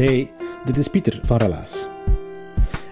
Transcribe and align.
Hey, 0.00 0.30
dit 0.64 0.76
is 0.76 0.88
Pieter 0.88 1.20
van 1.22 1.36
Relaas. 1.36 1.88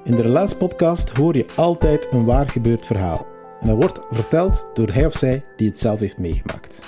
In 0.04 0.16
de 0.16 0.22
Relaas-podcast 0.22 1.16
hoor 1.16 1.36
je 1.36 1.46
altijd 1.56 2.08
een 2.10 2.24
waar 2.24 2.48
gebeurd 2.48 2.86
verhaal. 2.86 3.26
En 3.60 3.66
dat 3.66 3.76
wordt 3.76 4.00
verteld 4.10 4.66
door 4.74 4.88
hij 4.88 5.06
of 5.06 5.14
zij 5.14 5.44
die 5.56 5.68
het 5.68 5.78
zelf 5.78 6.00
heeft 6.00 6.18
meegemaakt. 6.18 6.82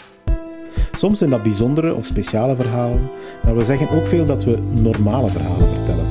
Soms 0.97 1.19
zijn 1.19 1.31
dat 1.31 1.43
bijzondere 1.43 1.95
of 1.95 2.05
speciale 2.05 2.57
verhalen, 2.57 3.11
maar 3.45 3.57
we 3.57 3.65
zeggen 3.65 3.91
ook 3.91 4.07
veel 4.07 4.25
dat 4.25 4.45
we 4.45 4.59
normale 4.83 5.31
verhalen 5.31 5.69
vertellen. 5.69 6.07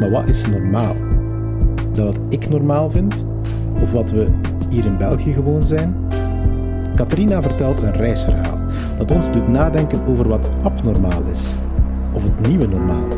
Maar 0.00 0.10
wat 0.10 0.28
is 0.28 0.46
normaal? 0.46 0.96
Dat 1.92 2.06
wat 2.06 2.18
ik 2.28 2.48
normaal 2.48 2.90
vind? 2.90 3.24
Of 3.82 3.92
wat 3.92 4.10
we 4.10 4.26
hier 4.70 4.84
in 4.84 4.98
België 4.98 5.32
gewoon 5.32 5.62
zijn? 5.62 6.08
Catharina 6.96 7.42
vertelt 7.42 7.82
een 7.82 7.96
reisverhaal 7.96 8.58
dat 8.98 9.10
ons 9.10 9.32
doet 9.32 9.48
nadenken 9.48 10.06
over 10.06 10.28
wat 10.28 10.50
abnormaal 10.62 11.22
is 11.32 11.54
het 12.24 12.48
nieuwe 12.48 12.66
normaal. 12.66 13.08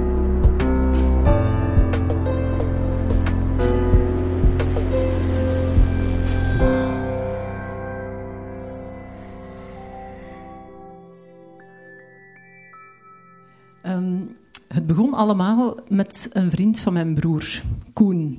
Ehm, 13.83 14.21
het 14.69 14.87
begon 14.87 15.15
allemaal 15.15 15.77
met 15.89 16.29
een 16.33 16.51
vriend 16.51 16.81
van 16.81 16.93
mijn 16.93 17.15
broer, 17.15 17.63
Koen. 17.93 18.39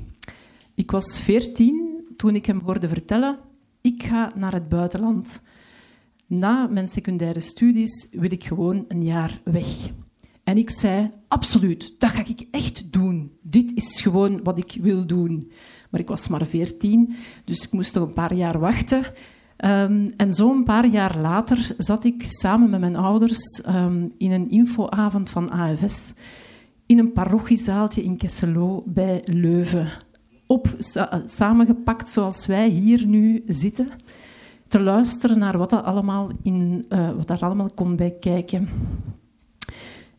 Ik 0.73 0.91
was 0.91 1.21
veertien 1.21 2.05
toen 2.17 2.35
ik 2.35 2.45
hem 2.45 2.59
hoorde 2.59 2.87
vertellen: 2.87 3.37
ik 3.81 4.03
ga 4.03 4.31
naar 4.35 4.53
het 4.53 4.69
buitenland. 4.69 5.41
Na 6.25 6.67
mijn 6.67 6.87
secundaire 6.87 7.39
studies 7.39 8.07
wil 8.11 8.31
ik 8.31 8.43
gewoon 8.43 8.85
een 8.87 9.03
jaar 9.03 9.39
weg. 9.43 9.89
En 10.47 10.57
ik 10.57 10.69
zei, 10.69 11.11
absoluut, 11.27 11.95
dat 11.97 12.09
ga 12.09 12.23
ik 12.25 12.47
echt 12.51 12.93
doen. 12.93 13.31
Dit 13.41 13.71
is 13.75 14.01
gewoon 14.01 14.43
wat 14.43 14.57
ik 14.57 14.77
wil 14.81 15.05
doen. 15.05 15.51
Maar 15.89 16.01
ik 16.01 16.07
was 16.07 16.27
maar 16.27 16.45
veertien, 16.45 17.15
dus 17.45 17.65
ik 17.65 17.71
moest 17.71 17.95
nog 17.95 18.07
een 18.07 18.13
paar 18.13 18.33
jaar 18.33 18.59
wachten. 18.59 19.05
Um, 19.57 20.13
en 20.17 20.33
zo'n 20.33 20.63
paar 20.63 20.87
jaar 20.87 21.17
later 21.17 21.75
zat 21.77 22.03
ik 22.03 22.25
samen 22.27 22.69
met 22.69 22.79
mijn 22.79 22.95
ouders 22.95 23.61
um, 23.67 24.13
in 24.17 24.31
een 24.31 24.49
infoavond 24.49 25.29
van 25.29 25.49
AFS 25.49 26.13
in 26.85 26.99
een 26.99 27.11
parochiezaaltje 27.11 28.03
in 28.03 28.17
Kesselo 28.17 28.83
bij 28.85 29.21
Leuven. 29.25 29.91
Op, 30.45 30.75
sa 30.79 31.23
samengepakt 31.25 32.09
zoals 32.09 32.45
wij 32.45 32.69
hier 32.69 33.05
nu 33.05 33.43
zitten, 33.47 33.89
te 34.67 34.79
luisteren 34.79 35.39
naar 35.39 35.57
wat, 35.57 35.69
dat 35.69 35.83
allemaal 35.83 36.29
uh, 36.43 37.11
wat 37.11 37.27
daar 37.27 37.41
allemaal 37.41 37.71
kon 37.75 37.95
bij 37.95 38.15
kijken. 38.19 38.69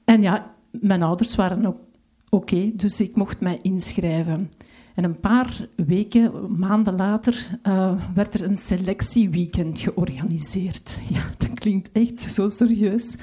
En 0.08 0.22
ja, 0.22 0.54
mijn 0.70 1.02
ouders 1.02 1.34
waren 1.34 1.66
ook 1.66 1.78
oké, 2.28 2.70
dus 2.74 3.00
ik 3.00 3.16
mocht 3.16 3.40
mij 3.40 3.58
inschrijven. 3.62 4.50
En 4.94 5.04
een 5.04 5.20
paar 5.20 5.66
weken, 5.76 6.56
maanden 6.58 6.96
later, 6.96 7.58
uh, 7.62 7.92
werd 8.14 8.34
er 8.34 8.44
een 8.44 8.56
selectieweekend 8.56 9.80
georganiseerd. 9.80 10.98
Ja, 11.14 11.20
dat 11.38 11.58
klinkt 11.58 11.92
echt 11.92 12.20
zo 12.20 12.48
serieus. 12.48 13.16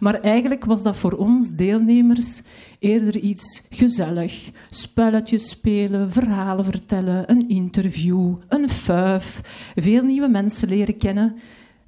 Maar 0.00 0.20
eigenlijk 0.20 0.64
was 0.64 0.82
dat 0.82 0.96
voor 0.96 1.12
ons 1.12 1.50
deelnemers 1.50 2.42
eerder 2.78 3.16
iets 3.16 3.62
gezellig. 3.70 4.50
Spelletjes 4.70 5.48
spelen, 5.48 6.12
verhalen 6.12 6.64
vertellen, 6.64 7.30
een 7.30 7.48
interview, 7.48 8.34
een 8.48 8.70
fuif, 8.70 9.40
veel 9.74 10.02
nieuwe 10.02 10.28
mensen 10.28 10.68
leren 10.68 10.96
kennen. 10.96 11.36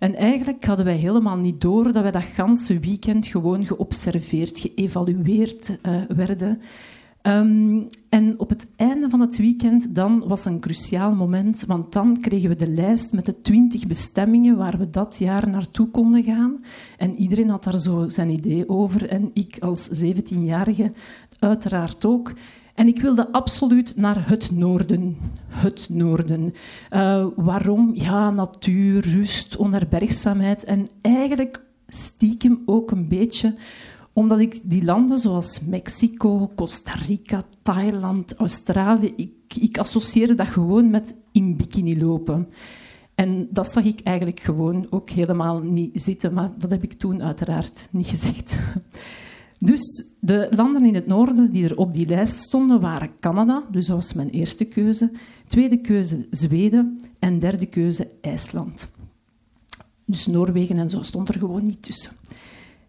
En 0.01 0.15
eigenlijk 0.15 0.65
hadden 0.65 0.85
wij 0.85 0.97
helemaal 0.97 1.37
niet 1.37 1.61
door 1.61 1.93
dat 1.93 2.03
wij 2.03 2.11
dat 2.11 2.23
ganse 2.23 2.79
weekend 2.79 3.27
gewoon 3.27 3.67
geobserveerd, 3.67 4.61
geëvalueerd 4.61 5.71
uh, 5.71 6.03
werden. 6.09 6.61
Um, 7.23 7.89
en 8.09 8.39
op 8.39 8.49
het 8.49 8.67
einde 8.77 9.09
van 9.09 9.21
het 9.21 9.37
weekend 9.37 9.95
dan 9.95 10.29
was 10.29 10.45
een 10.45 10.61
cruciaal 10.61 11.15
moment, 11.15 11.65
want 11.67 11.93
dan 11.93 12.21
kregen 12.21 12.49
we 12.49 12.57
de 12.57 12.69
lijst 12.69 13.13
met 13.13 13.27
de 13.27 13.41
twintig 13.41 13.87
bestemmingen 13.87 14.57
waar 14.57 14.79
we 14.79 14.91
dat 14.91 15.17
jaar 15.19 15.49
naartoe 15.49 15.89
konden 15.89 16.25
gaan. 16.25 16.65
En 16.97 17.17
iedereen 17.17 17.49
had 17.49 17.65
daar 17.65 17.79
zo 17.79 18.09
zijn 18.09 18.31
idee 18.31 18.69
over 18.69 19.09
en 19.09 19.31
ik 19.35 19.57
als 19.59 19.89
17-jarige 20.05 20.93
uiteraard 21.39 22.05
ook. 22.05 22.33
En 22.75 22.89
ik 22.89 23.01
wilde 23.01 23.33
absoluut 23.33 23.97
naar 23.97 24.29
het 24.29 24.51
noorden. 24.51 25.17
Het 25.49 25.87
noorden. 25.89 26.55
Uh, 26.91 27.27
waarom? 27.37 27.91
Ja, 27.95 28.31
natuur, 28.31 29.01
rust, 29.01 29.57
onherbergzaamheid. 29.57 30.65
En 30.65 30.87
eigenlijk 31.01 31.65
stiekem 31.89 32.63
ook 32.67 32.91
een 32.91 33.09
beetje 33.09 33.55
omdat 34.13 34.39
ik 34.39 34.61
die 34.65 34.85
landen 34.85 35.19
zoals 35.19 35.61
Mexico, 35.61 36.51
Costa 36.55 36.93
Rica, 36.93 37.45
Thailand, 37.63 38.35
Australië, 38.35 39.13
ik, 39.17 39.33
ik 39.61 39.79
associeerde 39.79 40.35
dat 40.35 40.47
gewoon 40.47 40.91
met 40.91 41.15
in 41.33 41.57
bikini 41.57 42.01
lopen. 42.01 42.49
En 43.15 43.49
dat 43.51 43.73
zag 43.73 43.85
ik 43.85 44.01
eigenlijk 44.01 44.41
gewoon 44.41 44.87
ook 44.91 45.11
helemaal 45.11 45.61
niet 45.61 46.03
zitten, 46.03 46.33
maar 46.33 46.51
dat 46.59 46.71
heb 46.71 46.83
ik 46.83 46.93
toen 46.93 47.23
uiteraard 47.23 47.89
niet 47.91 48.07
gezegd. 48.07 48.57
Dus 49.63 50.05
de 50.21 50.49
landen 50.51 50.85
in 50.85 50.95
het 50.95 51.07
noorden 51.07 51.51
die 51.51 51.65
er 51.65 51.77
op 51.77 51.95
die 51.95 52.07
lijst 52.07 52.39
stonden 52.39 52.81
waren 52.81 53.11
Canada, 53.21 53.65
dus 53.71 53.87
dat 53.87 53.97
was 53.97 54.13
mijn 54.13 54.31
eerste 54.31 54.65
keuze. 54.65 55.11
Tweede 55.47 55.77
keuze 55.77 56.27
Zweden 56.31 57.01
en 57.19 57.39
derde 57.39 57.67
keuze 57.67 58.09
IJsland. 58.21 58.89
Dus 60.05 60.27
Noorwegen 60.27 60.79
en 60.79 60.91
zo 60.91 61.03
stond 61.03 61.29
er 61.29 61.39
gewoon 61.39 61.65
niet 61.65 61.83
tussen. 61.83 62.13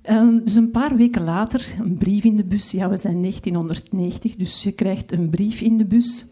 Um, 0.10 0.44
dus 0.44 0.56
een 0.56 0.72
paar 0.72 0.96
weken 0.96 1.24
later, 1.24 1.76
een 1.80 1.98
brief 1.98 2.24
in 2.24 2.36
de 2.36 2.44
bus. 2.44 2.72
Ja, 2.72 2.90
we 2.90 2.98
zijn 2.98 3.22
1990, 3.22 4.36
dus 4.36 4.64
je 4.64 4.72
krijgt 4.72 5.12
een 5.12 5.30
brief 5.30 5.62
in 5.62 5.78
de 5.78 5.86
bus. 5.86 6.26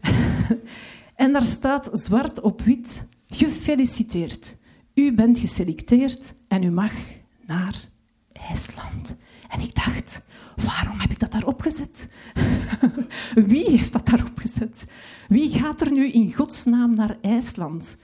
en 1.14 1.32
daar 1.32 1.46
staat 1.46 1.90
zwart 1.92 2.40
op 2.40 2.62
wit: 2.62 3.02
Gefeliciteerd. 3.28 4.56
U 4.94 5.12
bent 5.12 5.38
geselecteerd 5.38 6.34
en 6.48 6.62
u 6.62 6.70
mag 6.70 6.92
naar 7.46 7.88
IJsland. 8.32 9.14
En 9.50 9.60
ik 9.60 9.74
dacht, 9.74 10.22
waarom 10.56 10.98
heb 10.98 11.10
ik 11.10 11.18
dat 11.18 11.32
daarop 11.32 11.60
gezet? 11.60 12.08
Wie 13.50 13.70
heeft 13.70 13.92
dat 13.92 14.06
daarop 14.06 14.38
gezet? 14.38 14.84
Wie 15.28 15.50
gaat 15.50 15.80
er 15.80 15.92
nu 15.92 16.10
in 16.10 16.34
godsnaam 16.34 16.94
naar 16.94 17.16
IJsland? 17.20 17.96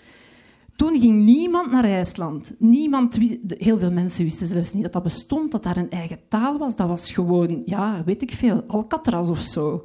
Toen 0.76 1.00
ging 1.00 1.24
niemand 1.24 1.70
naar 1.70 1.84
IJsland. 1.84 2.52
Niemand, 2.58 3.19
heel 3.48 3.78
veel 3.78 3.90
mensen 3.90 4.25
wisten 4.25 4.46
zelfs 4.46 4.72
niet 4.72 4.82
dat 4.82 4.93
dat 4.93 5.02
bestond, 5.02 5.52
dat 5.52 5.62
daar 5.62 5.76
een 5.76 5.90
eigen 5.90 6.19
taal 6.28 6.58
was. 6.58 6.76
Dat 6.76 6.88
was 6.88 7.10
gewoon, 7.10 7.62
ja, 7.64 8.02
weet 8.04 8.22
ik 8.22 8.32
veel, 8.32 8.64
Alcatraz 8.66 9.31
of 9.31 9.40
zo. 9.40 9.82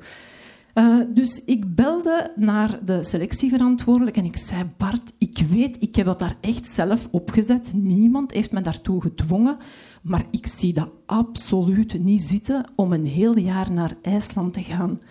Uh, 0.73 1.01
dus 1.07 1.43
ik 1.45 1.75
belde 1.75 2.31
naar 2.35 2.79
de 2.85 3.03
selectieverantwoordelijke 3.03 4.19
en 4.19 4.25
ik 4.25 4.37
zei: 4.37 4.69
Bart, 4.77 5.11
ik 5.17 5.45
weet, 5.49 5.77
ik 5.79 5.95
heb 5.95 6.05
dat 6.05 6.19
daar 6.19 6.35
echt 6.41 6.69
zelf 6.69 7.07
opgezet. 7.11 7.71
Niemand 7.73 8.31
heeft 8.31 8.51
me 8.51 8.61
daartoe 8.61 9.01
gedwongen. 9.01 9.57
Maar 10.01 10.25
ik 10.31 10.48
zie 10.48 10.74
dat 10.74 10.89
absoluut 11.06 12.03
niet 12.03 12.24
zitten 12.24 12.65
om 12.75 12.94
een 12.94 13.06
heel 13.06 13.38
jaar 13.38 13.71
naar 13.71 13.95
IJsland 14.01 14.53
te 14.53 14.63
gaan. 14.63 15.01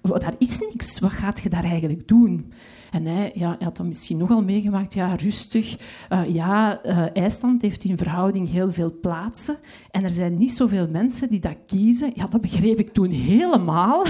Wat, 0.00 0.20
daar 0.20 0.34
is 0.38 0.58
niks. 0.58 0.98
Wat 0.98 1.10
gaat 1.10 1.40
je 1.40 1.48
daar 1.48 1.64
eigenlijk 1.64 2.08
doen? 2.08 2.52
En 2.90 3.06
hij, 3.06 3.30
ja, 3.34 3.48
hij 3.48 3.64
had 3.66 3.76
dat 3.76 3.86
misschien 3.86 4.16
nogal 4.16 4.42
meegemaakt. 4.42 4.94
Ja, 4.94 5.14
rustig. 5.14 5.78
Uh, 6.10 6.34
ja, 6.34 6.84
uh, 6.86 7.06
IJsland 7.12 7.62
heeft 7.62 7.84
in 7.84 7.96
verhouding 7.96 8.50
heel 8.50 8.72
veel 8.72 8.98
plaatsen. 9.00 9.58
En 9.90 10.04
er 10.04 10.10
zijn 10.10 10.36
niet 10.36 10.54
zoveel 10.54 10.88
mensen 10.88 11.28
die 11.28 11.40
dat 11.40 11.56
kiezen. 11.66 12.12
Ja, 12.14 12.26
dat 12.26 12.40
begreep 12.40 12.78
ik 12.78 12.92
toen 12.92 13.10
helemaal. 13.10 14.06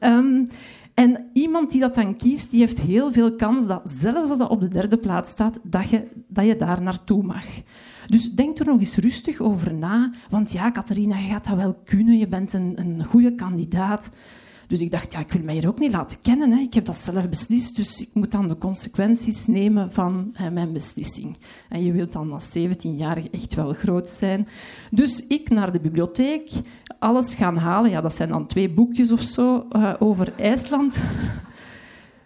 um, 0.00 0.48
En 1.00 1.30
iemand 1.32 1.70
die 1.70 1.80
dat 1.80 1.94
dan 1.94 2.16
kiest, 2.16 2.50
die 2.50 2.60
heeft 2.60 2.80
heel 2.80 3.12
veel 3.12 3.34
kans 3.34 3.66
dat 3.66 3.80
zelfs 3.84 4.30
als 4.30 4.38
dat 4.38 4.48
op 4.48 4.60
de 4.60 4.68
derde 4.68 4.96
plaats 4.96 5.30
staat, 5.30 5.58
dat 5.62 5.88
je, 5.88 6.06
dat 6.28 6.44
je 6.46 6.56
daar 6.56 6.82
naartoe 6.82 7.22
mag. 7.22 7.44
Dus 8.10 8.32
denk 8.32 8.58
er 8.58 8.66
nog 8.66 8.80
eens 8.80 8.96
rustig 8.96 9.40
over 9.40 9.74
na. 9.74 10.12
Want 10.30 10.52
ja, 10.52 10.70
Catharina, 10.70 11.18
je 11.18 11.28
gaat 11.28 11.44
dat 11.44 11.56
wel 11.56 11.80
kunnen. 11.84 12.18
Je 12.18 12.28
bent 12.28 12.52
een, 12.52 12.72
een 12.76 13.04
goede 13.04 13.34
kandidaat. 13.34 14.10
Dus 14.66 14.80
ik 14.80 14.90
dacht, 14.90 15.12
ja, 15.12 15.18
ik 15.18 15.32
wil 15.32 15.42
mij 15.42 15.54
hier 15.54 15.68
ook 15.68 15.78
niet 15.78 15.92
laten 15.92 16.20
kennen. 16.20 16.50
Hè. 16.50 16.58
Ik 16.58 16.74
heb 16.74 16.84
dat 16.84 16.98
zelf 16.98 17.28
beslist, 17.28 17.76
dus 17.76 18.00
ik 18.00 18.08
moet 18.12 18.30
dan 18.30 18.48
de 18.48 18.58
consequenties 18.58 19.46
nemen 19.46 19.92
van 19.92 20.34
mijn 20.52 20.72
beslissing. 20.72 21.36
En 21.68 21.84
je 21.84 21.92
wilt 21.92 22.12
dan 22.12 22.32
als 22.32 22.58
17-jarige 22.58 23.30
echt 23.30 23.54
wel 23.54 23.72
groot 23.72 24.08
zijn. 24.08 24.48
Dus 24.90 25.26
ik 25.26 25.50
naar 25.50 25.72
de 25.72 25.80
bibliotheek, 25.80 26.50
alles 26.98 27.34
gaan 27.34 27.56
halen. 27.56 27.90
Ja, 27.90 28.00
dat 28.00 28.14
zijn 28.14 28.28
dan 28.28 28.46
twee 28.46 28.70
boekjes 28.70 29.12
of 29.12 29.22
zo 29.22 29.66
uh, 29.72 29.94
over 29.98 30.32
IJsland. 30.36 31.02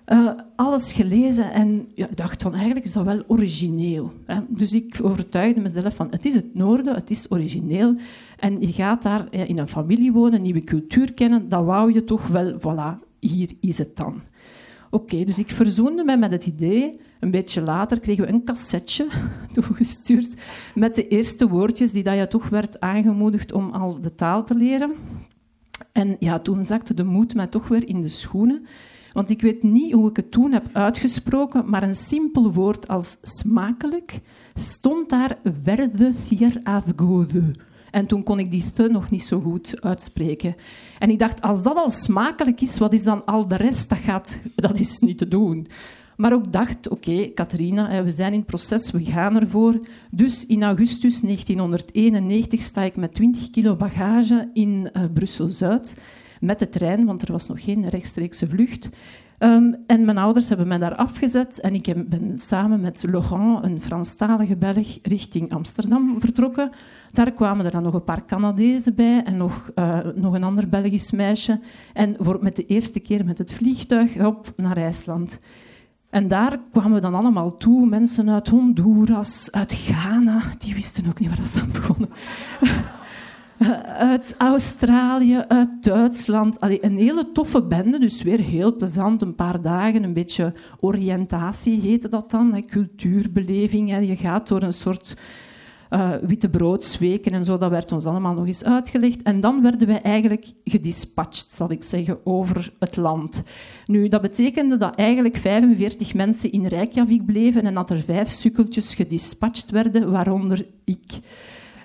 Uh, 0.07 0.31
alles 0.57 0.93
gelezen 0.93 1.53
en 1.53 1.89
ja, 1.95 2.09
dacht 2.15 2.43
van 2.43 2.55
eigenlijk 2.55 2.85
is 2.85 2.93
dat 2.93 3.05
wel 3.05 3.23
origineel. 3.27 4.13
Hè. 4.27 4.41
Dus 4.49 4.73
ik 4.73 4.99
overtuigde 5.03 5.61
mezelf 5.61 5.95
van 5.95 6.09
het 6.11 6.25
is 6.25 6.35
het 6.35 6.55
noorden, 6.55 6.95
het 6.95 7.11
is 7.11 7.31
origineel. 7.31 7.97
En 8.39 8.61
je 8.61 8.73
gaat 8.73 9.03
daar 9.03 9.33
in 9.33 9.59
een 9.59 9.69
familie 9.69 10.13
wonen, 10.13 10.35
een 10.35 10.43
nieuwe 10.43 10.65
cultuur 10.65 11.13
kennen, 11.13 11.49
dat 11.49 11.65
wou 11.65 11.93
je 11.93 12.05
toch 12.05 12.27
wel, 12.27 12.59
voilà, 12.59 13.09
hier 13.19 13.51
is 13.61 13.79
het 13.79 13.97
dan. 13.97 14.23
Oké, 14.91 15.25
dus 15.25 15.39
ik 15.39 15.51
verzoende 15.51 16.05
mij 16.05 16.19
met 16.19 16.31
het 16.31 16.47
idee. 16.47 17.01
Een 17.21 17.31
beetje 17.31 17.63
later 17.63 18.01
kregen 18.01 18.25
we 18.25 18.33
een 18.33 18.45
cassetje 18.45 19.07
toegestuurd 19.53 20.35
met 20.75 20.95
de 20.95 21.09
eerste 21.09 21.49
woordjes 21.49 21.93
die 21.93 22.03
dat 22.03 22.17
je 22.17 22.29
toch 22.29 22.49
werd 22.49 22.81
aangemoedigd 22.81 23.53
om 23.53 23.71
al 23.71 24.01
de 24.01 24.15
taal 24.15 24.45
te 24.45 24.55
leren. 24.55 24.93
En 25.93 26.17
ja, 26.19 26.39
toen 26.39 26.65
zakte 26.65 26.95
de 26.95 27.05
moed 27.05 27.35
mij 27.35 27.47
toch 27.47 27.69
weer 27.69 27.89
in 27.89 28.03
de 28.03 28.09
schoenen. 28.09 28.67
Want 29.15 29.31
ik 29.31 29.41
weet 29.41 29.63
niet 29.63 29.93
hoe 29.93 30.11
ik 30.11 30.17
het 30.17 30.31
toen 30.31 30.53
heb 30.53 30.65
uitgesproken, 30.73 31.71
maar 31.71 31.83
een 31.83 31.95
simpel 31.95 32.53
woord 32.53 32.89
als 32.89 33.17
smakelijk 33.23 34.21
stond 34.55 35.09
daar 35.09 35.39
verde 35.63 36.13
fier 36.15 36.61
afgode. 36.63 37.43
En 37.91 38.07
toen 38.07 38.23
kon 38.23 38.39
ik 38.39 38.51
die 38.51 38.73
te 38.73 38.89
nog 38.89 39.11
niet 39.11 39.25
zo 39.25 39.41
goed 39.41 39.83
uitspreken. 39.83 40.57
En 40.99 41.11
ik 41.11 41.19
dacht, 41.19 41.43
als 41.43 41.63
dat 41.63 41.77
al 41.77 41.91
smakelijk 41.91 42.61
is, 42.61 42.79
wat 42.79 42.93
is 42.93 43.03
dan 43.03 43.25
al 43.25 43.49
de 43.49 43.57
rest? 43.57 43.89
Dat, 43.89 43.99
gaat, 43.99 44.39
dat 44.55 44.81
is 44.81 44.99
niet 44.99 45.19
te 45.19 45.29
doen. 45.29 45.67
Maar 46.17 46.33
ook 46.33 46.53
dacht, 46.53 46.89
oké, 46.89 47.31
okay, 47.33 48.05
we 48.05 48.11
zijn 48.11 48.33
in 48.33 48.39
het 48.39 48.47
proces, 48.47 48.91
we 48.91 49.05
gaan 49.05 49.41
ervoor. 49.41 49.81
Dus 50.11 50.47
in 50.47 50.63
augustus 50.63 51.21
1991 51.21 52.63
sta 52.63 52.83
ik 52.83 52.97
met 52.97 53.15
20 53.15 53.51
kilo 53.51 53.77
bagage 53.77 54.51
in 54.53 54.91
uh, 54.93 55.05
Brussel-Zuid 55.13 55.97
met 56.45 56.59
de 56.59 56.69
trein, 56.69 57.05
want 57.05 57.23
er 57.23 57.33
was 57.33 57.49
nog 57.49 57.65
geen 57.65 57.89
rechtstreekse 57.89 58.49
vlucht. 58.49 58.91
Um, 59.39 59.77
en 59.87 60.05
mijn 60.05 60.19
ouders 60.19 60.49
hebben 60.49 60.69
mij 60.69 60.79
daar 60.79 60.95
afgezet 60.95 61.61
en 61.61 61.75
ik 61.75 62.09
ben 62.09 62.39
samen 62.39 62.81
met 62.81 63.03
Laurent, 63.03 63.65
een 63.65 63.81
Franstalige 63.81 64.57
Belg, 64.57 64.99
richting 65.03 65.53
Amsterdam 65.53 66.21
vertrokken. 66.21 66.71
Daar 67.13 67.33
kwamen 67.33 67.65
er 67.65 67.71
dan 67.71 67.83
nog 67.83 67.95
een 67.95 68.05
paar 68.05 68.25
Canadezen 68.25 68.95
bij 68.95 69.23
en 69.25 69.37
nog, 69.37 69.71
uh, 69.75 69.99
nog 70.15 70.35
een 70.35 70.45
ander 70.45 70.69
Belgisch 70.69 71.13
meisje. 71.13 71.61
En 71.93 72.17
voor, 72.19 72.39
met 72.41 72.57
de 72.57 72.67
eerste 72.67 73.01
keer 73.01 73.25
met 73.25 73.39
het 73.39 73.53
vliegtuig 73.53 74.25
op 74.27 74.53
naar 74.57 74.77
IJsland. 74.77 75.39
En 76.11 76.29
daar 76.29 76.59
kwamen 76.73 76.93
we 76.93 77.01
dan 77.01 77.15
allemaal 77.15 77.57
toe, 77.57 77.87
mensen 77.87 78.31
uit 78.31 78.49
Honduras, 78.49 79.49
uit 79.51 79.73
Ghana, 79.73 80.43
die 80.59 80.75
wisten 80.75 81.07
ook 81.09 81.21
niet 81.21 81.37
waar 81.37 81.47
ze 81.47 81.61
aan 81.61 81.73
begonnen. 81.73 82.09
Uit 83.99 84.35
Australië, 84.39 85.45
uit 85.49 85.85
Duitsland. 85.85 86.61
Allee, 86.61 86.85
een 86.85 86.97
hele 86.97 87.33
toffe 87.33 87.63
bende, 87.63 87.99
dus 87.99 88.23
weer 88.23 88.39
heel 88.39 88.77
plezant. 88.77 89.23
Een 89.23 89.35
paar 89.35 89.61
dagen, 89.61 90.03
een 90.03 90.13
beetje 90.13 90.53
oriëntatie 90.81 91.81
heette 91.81 92.09
dat 92.09 92.31
dan, 92.31 92.65
cultuurbeleving. 92.67 93.91
Hè. 93.91 93.99
Je 93.99 94.17
gaat 94.17 94.49
door 94.49 94.63
een 94.63 94.73
soort 94.73 95.17
uh, 95.91 96.11
witte 96.23 96.49
broodsweken 96.49 97.33
en 97.33 97.45
zo. 97.45 97.59
Dat 97.59 97.71
werd 97.71 97.93
ons 97.93 98.05
allemaal 98.05 98.35
nog 98.35 98.47
eens 98.47 98.65
uitgelegd. 98.65 99.23
En 99.23 99.41
dan 99.41 99.63
werden 99.63 99.87
wij 99.87 100.01
eigenlijk 100.01 100.53
gedispatcht, 100.65 101.51
zal 101.51 101.71
ik 101.71 101.83
zeggen, 101.83 102.27
over 102.27 102.73
het 102.79 102.97
land. 102.97 103.43
Nu, 103.87 104.09
dat 104.09 104.23
betekende 104.23 104.77
dat 104.77 104.95
eigenlijk 104.95 105.37
45 105.37 106.15
mensen 106.15 106.53
in 106.53 106.67
Reykjavik 106.67 107.27
bleven 107.27 107.63
en 107.63 107.75
dat 107.75 107.91
er 107.91 108.03
vijf 108.03 108.31
sukkeltjes 108.31 108.95
gedispatcht 108.95 109.71
werden, 109.71 110.11
waaronder 110.11 110.67
ik. 110.85 111.21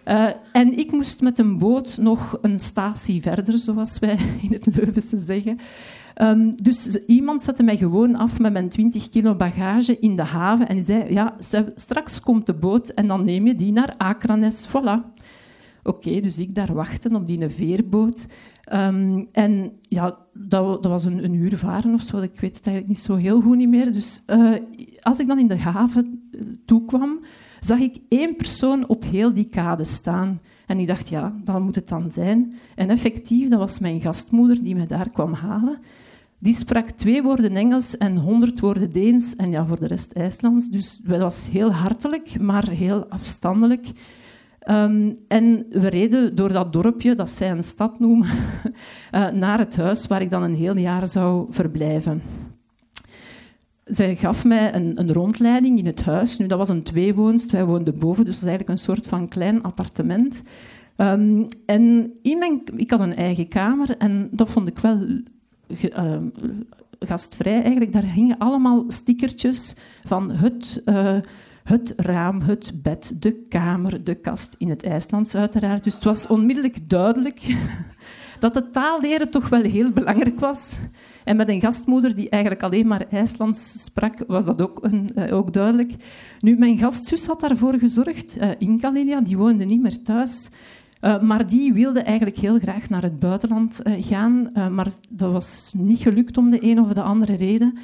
Uh, 0.06 0.30
en 0.51 0.78
ik 0.78 0.92
moest 0.92 1.22
met 1.22 1.40
een 1.40 1.57
boot 1.57 1.98
nog 1.98 2.38
een 2.42 2.60
statie 2.60 3.22
verder, 3.22 3.57
zoals 3.57 4.00
wij 4.00 4.18
in 4.50 4.51
het 4.51 4.75
Leuvense 4.75 5.19
zeggen. 5.19 5.60
Um, 6.22 6.56
dus 6.56 6.88
iemand 7.06 7.44
zette 7.44 7.63
mij 7.63 7.78
gewoon 7.78 8.16
af 8.16 8.40
met 8.40 8.51
mijn 8.51 8.69
20 8.69 9.10
kilo 9.10 9.36
bagage 9.36 10.00
in 10.00 10.16
de 10.16 10.24
haven 10.24 10.68
en 10.68 10.84
zei, 10.84 11.13
ja, 11.13 11.36
straks 11.75 12.19
komt 12.19 12.46
de 12.46 12.54
boot 12.54 12.90
en 12.90 13.07
dan 13.07 13.25
neem 13.25 13.48
je 13.48 13.56
die 13.56 13.72
naar 13.72 13.94
Akranes, 13.98 14.68
voilà. 14.68 15.19
Oké, 15.84 16.19
dus 16.19 16.40
ik 16.40 16.56
daar 16.56 16.74
wachten 16.74 17.16
op 17.16 17.28
die 17.28 17.50
veerboot. 17.50 18.28
Um, 18.74 19.28
en 19.31 19.72
ja, 19.81 20.18
dat, 20.34 20.84
dat 20.84 20.92
was 20.92 21.06
een, 21.06 21.24
een, 21.24 21.34
uur 21.34 21.57
varen 21.57 21.94
of 21.94 22.01
zo, 22.01 22.18
ik 22.18 22.40
weet 22.40 22.56
het 22.56 22.66
eigenlijk 22.66 22.88
niet 22.88 23.00
zo 23.00 23.16
heel 23.16 23.42
goed 23.42 23.57
niet 23.57 23.69
meer. 23.69 23.92
Dus 23.92 24.24
uh, 24.28 24.56
als 25.01 25.19
ik 25.19 25.28
dan 25.28 25.40
in 25.40 25.48
de 25.48 25.57
haven 25.57 26.30
uh, 26.31 26.42
toekwam, 26.66 27.19
zag 27.59 27.79
ik 27.79 27.97
één 28.09 28.35
persoon 28.35 28.88
op 28.88 29.03
heel 29.03 29.33
die 29.33 29.50
kade 29.50 29.85
staan. 29.85 30.39
En 30.65 30.79
ik 30.79 30.88
dacht, 30.88 31.09
ja, 31.09 31.33
dat 31.44 31.59
moet 31.59 31.75
het 31.75 31.88
dan 31.88 32.11
zijn. 32.11 32.53
En 32.75 32.89
effectief, 32.89 33.50
dat 33.50 33.59
was 33.59 33.79
mijn 33.79 34.01
gastmoeder 34.01 34.63
die 34.63 34.75
me 34.75 34.88
daar 34.88 35.09
kwam 35.09 35.33
halen. 35.33 35.77
Die 36.39 36.53
sprak 36.53 36.89
twee 36.89 37.23
woorden 37.23 37.56
Engels 37.56 37.97
en 37.97 38.17
honderd 38.17 38.59
woorden 38.59 38.91
Deens 38.91 39.35
en 39.35 39.51
ja, 39.51 39.65
voor 39.65 39.79
de 39.79 39.88
rest 39.88 40.11
IJslands. 40.11 40.69
Dus 40.69 41.00
dat 41.03 41.19
was 41.19 41.47
heel 41.51 41.71
hartelijk, 41.71 42.39
maar 42.39 42.69
heel 42.69 43.06
afstandelijk. 43.06 43.91
Um, 44.69 45.17
en 45.27 45.65
we 45.69 45.88
reden 45.88 46.35
door 46.35 46.53
dat 46.53 46.73
dorpje, 46.73 47.15
dat 47.15 47.31
zij 47.31 47.51
een 47.51 47.63
stad 47.63 48.00
noemen, 48.00 48.27
uh, 49.12 49.31
naar 49.44 49.59
het 49.59 49.75
huis 49.75 50.07
waar 50.07 50.21
ik 50.21 50.29
dan 50.29 50.44
een 50.44 50.55
heel 50.55 50.77
jaar 50.77 51.07
zou 51.07 51.47
verblijven. 51.50 52.21
Zij 53.89 54.15
gaf 54.15 54.45
mij 54.45 54.74
een, 54.74 55.00
een, 55.00 55.13
rondleiding 55.13 55.77
in 55.77 55.86
het 55.86 56.01
huis. 56.01 56.38
Nu, 56.38 56.47
dat 56.47 56.57
was 56.57 56.69
een 56.69 56.83
tweewoonst, 56.83 57.51
wij 57.51 57.65
woonden 57.65 58.00
boven, 58.00 58.25
dus 58.25 58.33
dat 58.33 58.44
is 58.44 58.50
eigenlijk 58.50 58.80
een 58.80 58.86
soort 58.86 59.07
van 59.07 59.27
klein 59.27 59.63
appartement. 59.63 60.41
Um, 60.97 61.47
en 61.65 62.13
in 62.21 62.62
ik 62.75 62.91
had 62.91 63.00
een 63.00 63.15
eigen 63.15 63.47
kamer 63.47 63.97
en 63.97 64.30
dat 64.31 64.50
vond 64.50 64.68
ik 64.68 64.80
wel 64.80 65.00
uh, 65.68 66.18
gastvrij 67.00 67.62
eigenlijk. 67.62 67.94
Daar 67.94 68.03
hingen 68.03 68.38
allemaal 68.38 68.83
stickertjes 68.88 69.75
van 70.03 70.31
het, 70.31 70.81
uh, 70.86 71.18
het 71.63 71.94
raam, 71.95 72.41
het 72.41 72.72
bed, 72.81 73.13
de 73.19 73.41
kamer, 73.48 74.03
de 74.03 74.15
kast 74.15 74.55
in 74.58 74.69
het 74.69 74.84
IJslands 74.84 75.36
uiteraard. 75.36 75.84
Dus 75.84 75.93
het 75.93 76.03
was 76.03 76.27
onmiddellijk 76.27 76.89
duidelijk 76.89 77.55
dat 78.39 78.55
het 78.55 78.74
taalleren 78.74 79.31
toch 79.31 79.50
wel 79.50 79.63
heel 79.63 79.91
belangrijk 79.91 80.39
was. 80.39 80.77
En 81.29 81.36
met 81.36 81.50
een 81.50 81.62
gastmoeder 81.62 82.15
die 82.15 82.29
eigenlijk 82.29 82.63
alleen 82.63 82.88
maar 82.88 83.05
IJslands 83.09 83.83
sprak, 83.83 84.13
was 84.27 84.45
dat 84.45 84.62
ook, 84.62 84.79
een, 84.81 85.09
uh, 85.15 85.36
ook 85.36 85.53
duidelijk. 85.53 85.93
Nu, 86.39 86.57
mijn 86.57 86.77
gastzus 86.77 87.25
had 87.25 87.39
daarvoor 87.39 87.74
gezorgd, 87.74 88.38
uh, 88.38 88.50
Inka 88.57 88.89
Lilia, 88.89 89.21
die 89.21 89.38
woonde 89.38 89.65
niet 89.65 89.81
meer 89.81 90.01
thuis. 90.01 90.50
Uh, 91.01 91.21
maar 91.21 91.48
die 91.48 91.74
wilde 91.74 92.01
eigenlijk 92.01 92.38
heel 92.38 92.59
graag 92.59 92.89
naar 92.89 93.01
het 93.01 93.19
buitenland 93.19 93.81
gaan, 93.83 94.51
maar 94.53 94.88
dat 95.09 95.31
was 95.31 95.71
niet 95.77 96.00
gelukt 96.00 96.38
om 96.38 96.50
de 96.50 96.63
een 96.63 96.79
of 96.79 96.93
de 96.93 97.01
andere 97.01 97.36
reden. 97.36 97.77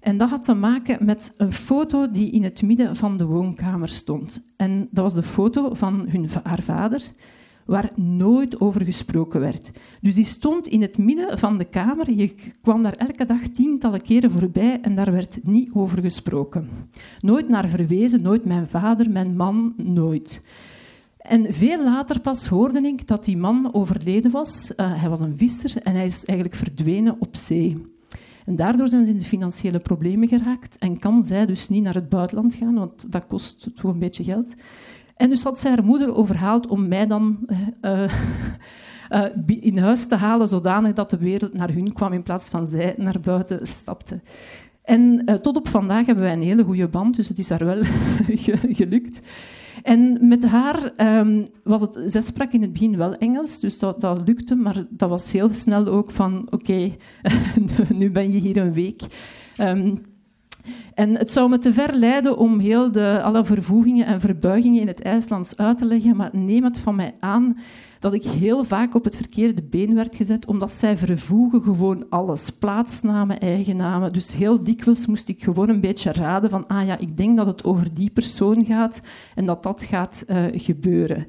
En 0.00 0.16
dat 0.16 0.30
had 0.30 0.44
te 0.44 0.54
maken 0.54 1.04
met 1.04 1.34
een 1.36 1.52
foto 1.52 2.10
die 2.10 2.30
in 2.30 2.44
het 2.44 2.62
midden 2.62 2.96
van 2.96 3.16
de 3.16 3.24
woonkamer 3.24 3.88
stond. 3.88 4.44
En 4.56 4.88
dat 4.90 5.04
was 5.04 5.14
de 5.14 5.22
foto 5.22 5.74
van 5.74 6.06
hun, 6.08 6.28
haar 6.42 6.62
vader, 6.62 7.02
waar 7.66 7.90
nooit 7.94 8.60
over 8.60 8.84
gesproken 8.84 9.40
werd. 9.40 9.70
Dus 10.00 10.14
die 10.14 10.24
stond 10.24 10.66
in 10.66 10.82
het 10.82 10.98
midden 10.98 11.38
van 11.38 11.58
de 11.58 11.64
kamer. 11.64 12.10
Je 12.10 12.34
kwam 12.62 12.82
daar 12.82 12.92
elke 12.92 13.24
dag 13.24 13.40
tientallen 13.54 14.02
keren 14.02 14.30
voorbij 14.30 14.80
en 14.80 14.94
daar 14.94 15.12
werd 15.12 15.38
niet 15.42 15.70
over 15.72 16.00
gesproken. 16.00 16.68
Nooit 17.20 17.48
naar 17.48 17.68
verwezen, 17.68 18.22
nooit 18.22 18.44
mijn 18.44 18.66
vader, 18.66 19.10
mijn 19.10 19.36
man, 19.36 19.74
nooit. 19.76 20.42
En 21.18 21.54
veel 21.54 21.84
later 21.84 22.20
pas 22.20 22.46
hoorde 22.46 22.80
ik 22.80 23.06
dat 23.06 23.24
die 23.24 23.36
man 23.36 23.74
overleden 23.74 24.30
was. 24.30 24.70
Uh, 24.76 25.00
hij 25.00 25.08
was 25.08 25.20
een 25.20 25.36
visser 25.36 25.82
en 25.82 25.94
hij 25.94 26.06
is 26.06 26.24
eigenlijk 26.24 26.58
verdwenen 26.58 27.16
op 27.18 27.36
zee. 27.36 27.90
En 28.44 28.56
daardoor 28.56 28.88
zijn 28.88 29.04
ze 29.04 29.12
in 29.12 29.18
de 29.18 29.24
financiële 29.24 29.78
problemen 29.78 30.28
geraakt 30.28 30.78
en 30.78 30.98
kan 30.98 31.24
zij 31.24 31.46
dus 31.46 31.68
niet 31.68 31.82
naar 31.82 31.94
het 31.94 32.08
buitenland 32.08 32.54
gaan, 32.54 32.74
want 32.74 33.12
dat 33.12 33.26
kost 33.26 33.70
toch 33.74 33.92
een 33.92 33.98
beetje 33.98 34.24
geld. 34.24 34.54
En 35.22 35.28
dus 35.28 35.42
had 35.42 35.58
zij 35.58 35.70
haar 35.70 35.84
moeder 35.84 36.14
overhaald 36.14 36.66
om 36.66 36.88
mij 36.88 37.06
dan 37.06 37.38
uh, 37.82 38.12
uh, 39.10 39.24
in 39.46 39.78
huis 39.78 40.06
te 40.06 40.14
halen, 40.14 40.48
zodanig 40.48 40.92
dat 40.92 41.10
de 41.10 41.16
wereld 41.16 41.52
naar 41.52 41.72
hun 41.72 41.92
kwam 41.92 42.12
in 42.12 42.22
plaats 42.22 42.48
van 42.48 42.66
zij 42.66 42.94
naar 42.96 43.20
buiten 43.20 43.66
stapte. 43.66 44.20
En 44.82 45.24
tot 45.42 45.56
op 45.56 45.68
vandaag 45.68 46.06
hebben 46.06 46.24
wij 46.24 46.32
een 46.32 46.42
hele 46.42 46.64
goede 46.64 46.88
band, 46.88 47.16
dus 47.16 47.28
het 47.28 47.38
is 47.38 47.48
haar 47.48 47.64
wel 47.64 47.82
gelukt. 48.80 49.20
En 49.82 50.28
met 50.28 50.44
haar 50.44 50.92
um, 51.18 51.46
was 51.64 51.80
het... 51.80 51.98
Zij 52.06 52.20
sprak 52.20 52.52
in 52.52 52.62
het 52.62 52.72
begin 52.72 52.96
wel 52.96 53.14
Engels, 53.14 53.60
dus 53.60 53.78
dat, 53.78 54.00
dat 54.00 54.22
lukte. 54.26 54.54
Maar 54.54 54.84
dat 54.90 55.08
was 55.08 55.32
heel 55.32 55.54
snel 55.54 55.86
ook 55.86 56.10
van... 56.10 56.46
Oké, 56.50 56.90
nu 58.00 58.10
ben 58.10 58.32
je 58.32 58.38
hier 58.38 58.56
een 58.56 58.72
week. 58.72 59.02
Um, 59.58 60.02
en 60.94 61.18
het 61.18 61.32
zou 61.32 61.48
me 61.48 61.58
te 61.58 61.72
ver 61.72 61.94
leiden 61.94 62.36
om 62.36 62.58
heel 62.58 62.90
de, 62.90 63.20
alle 63.22 63.44
vervoegingen 63.44 64.06
en 64.06 64.20
verbuigingen 64.20 64.80
in 64.80 64.86
het 64.86 65.02
IJslands 65.02 65.56
uit 65.56 65.78
te 65.78 65.84
leggen, 65.84 66.16
maar 66.16 66.30
neem 66.32 66.64
het 66.64 66.78
van 66.78 66.94
mij 66.94 67.14
aan 67.20 67.56
dat 68.02 68.14
ik 68.14 68.24
heel 68.24 68.64
vaak 68.64 68.94
op 68.94 69.04
het 69.04 69.16
verkeerde 69.16 69.62
been 69.62 69.94
werd 69.94 70.16
gezet, 70.16 70.46
omdat 70.46 70.72
zij 70.72 70.96
vervoegen 70.96 71.62
gewoon 71.62 72.06
alles. 72.08 72.50
Plaatsnamen, 72.50 73.38
eigennamen. 73.38 74.12
Dus 74.12 74.34
heel 74.34 74.62
dikwijls 74.62 75.06
moest 75.06 75.28
ik 75.28 75.42
gewoon 75.42 75.68
een 75.68 75.80
beetje 75.80 76.12
raden 76.12 76.50
van, 76.50 76.66
ah 76.66 76.86
ja, 76.86 76.98
ik 76.98 77.16
denk 77.16 77.36
dat 77.36 77.46
het 77.46 77.64
over 77.64 77.94
die 77.94 78.10
persoon 78.10 78.64
gaat 78.64 79.00
en 79.34 79.46
dat 79.46 79.62
dat 79.62 79.82
gaat 79.82 80.24
uh, 80.26 80.44
gebeuren. 80.52 81.26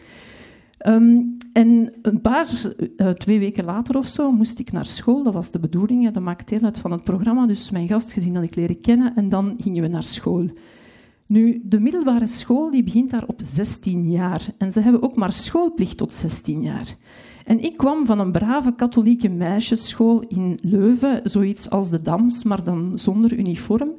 Um, 0.86 1.38
en 1.54 1.94
een 2.02 2.22
paar, 2.22 2.74
uh, 2.98 3.10
twee 3.10 3.40
weken 3.40 3.66
later 3.66 3.98
of 3.98 4.08
zo, 4.08 4.32
moest 4.32 4.60
ik 4.60 4.72
naar 4.72 4.86
school. 4.86 5.24
Dat 5.24 5.34
was 5.34 5.52
de 5.52 5.60
bedoeling, 5.60 6.12
dat 6.12 6.24
maakt 6.24 6.50
deel 6.50 6.62
uit 6.62 6.80
van 6.80 6.92
het 6.92 7.04
programma. 7.04 7.46
Dus 7.46 7.70
mijn 7.70 7.88
gastgezin 7.88 8.36
had 8.36 8.44
ik 8.44 8.56
leren 8.56 8.82
kennen 8.82 9.16
en 9.16 9.30
dan 9.30 9.56
gingen 9.62 9.82
we 9.82 9.88
naar 9.88 10.04
school. 10.04 10.50
Nu, 11.26 11.62
de 11.64 11.80
middelbare 11.80 12.28
school 12.28 12.72
die 12.72 12.84
begint 12.84 13.10
daar 13.10 13.28
op 13.28 13.40
16 13.44 14.12
jaar. 14.12 14.48
En 14.58 14.72
ze 14.72 14.80
hebben 14.80 15.04
ook 15.04 15.16
maar 15.16 15.34
schoolplicht 15.34 15.98
tot 15.98 16.14
16 16.14 16.62
jaar. 16.62 16.96
En 17.46 17.64
ik 17.64 17.78
kwam 17.78 18.06
van 18.06 18.20
een 18.20 18.32
brave 18.32 18.76
katholieke 18.76 19.30
meisjesschool 19.30 20.22
in 20.22 20.60
Leuven, 20.62 21.20
zoiets 21.24 21.70
als 21.70 21.90
de 21.90 22.02
Dams, 22.02 22.44
maar 22.44 22.64
dan 22.64 22.92
zonder 22.96 23.34
uniform. 23.34 23.90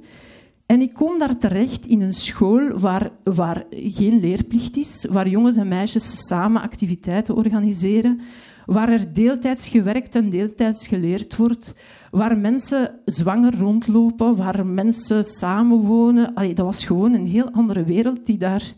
En 0.67 0.81
ik 0.81 0.93
kom 0.93 1.19
daar 1.19 1.39
terecht 1.39 1.87
in 1.87 2.01
een 2.01 2.13
school 2.13 2.79
waar, 2.79 3.11
waar 3.23 3.65
geen 3.71 4.21
leerplicht 4.21 4.77
is, 4.77 5.07
waar 5.11 5.29
jongens 5.29 5.57
en 5.57 5.69
meisjes 5.69 6.27
samen 6.27 6.63
activiteiten 6.63 7.35
organiseren, 7.35 8.21
waar 8.67 8.89
er 8.89 9.13
deeltijds 9.13 9.69
gewerkt 9.69 10.15
en 10.15 10.31
deeltijds 10.31 10.89
geleerd 10.89 11.37
wordt, 11.37 11.75
waar 12.11 12.39
mensen 12.39 13.01
zwanger 13.05 13.59
rondlopen, 13.59 14.37
waar 14.37 14.67
mensen 14.67 15.25
samenwonen. 15.25 16.35
Dat 16.35 16.67
was 16.67 16.85
gewoon 16.85 17.13
een 17.13 17.27
heel 17.27 17.51
andere 17.51 17.85
wereld 17.85 18.27
die 18.27 18.39
daar, 18.39 18.73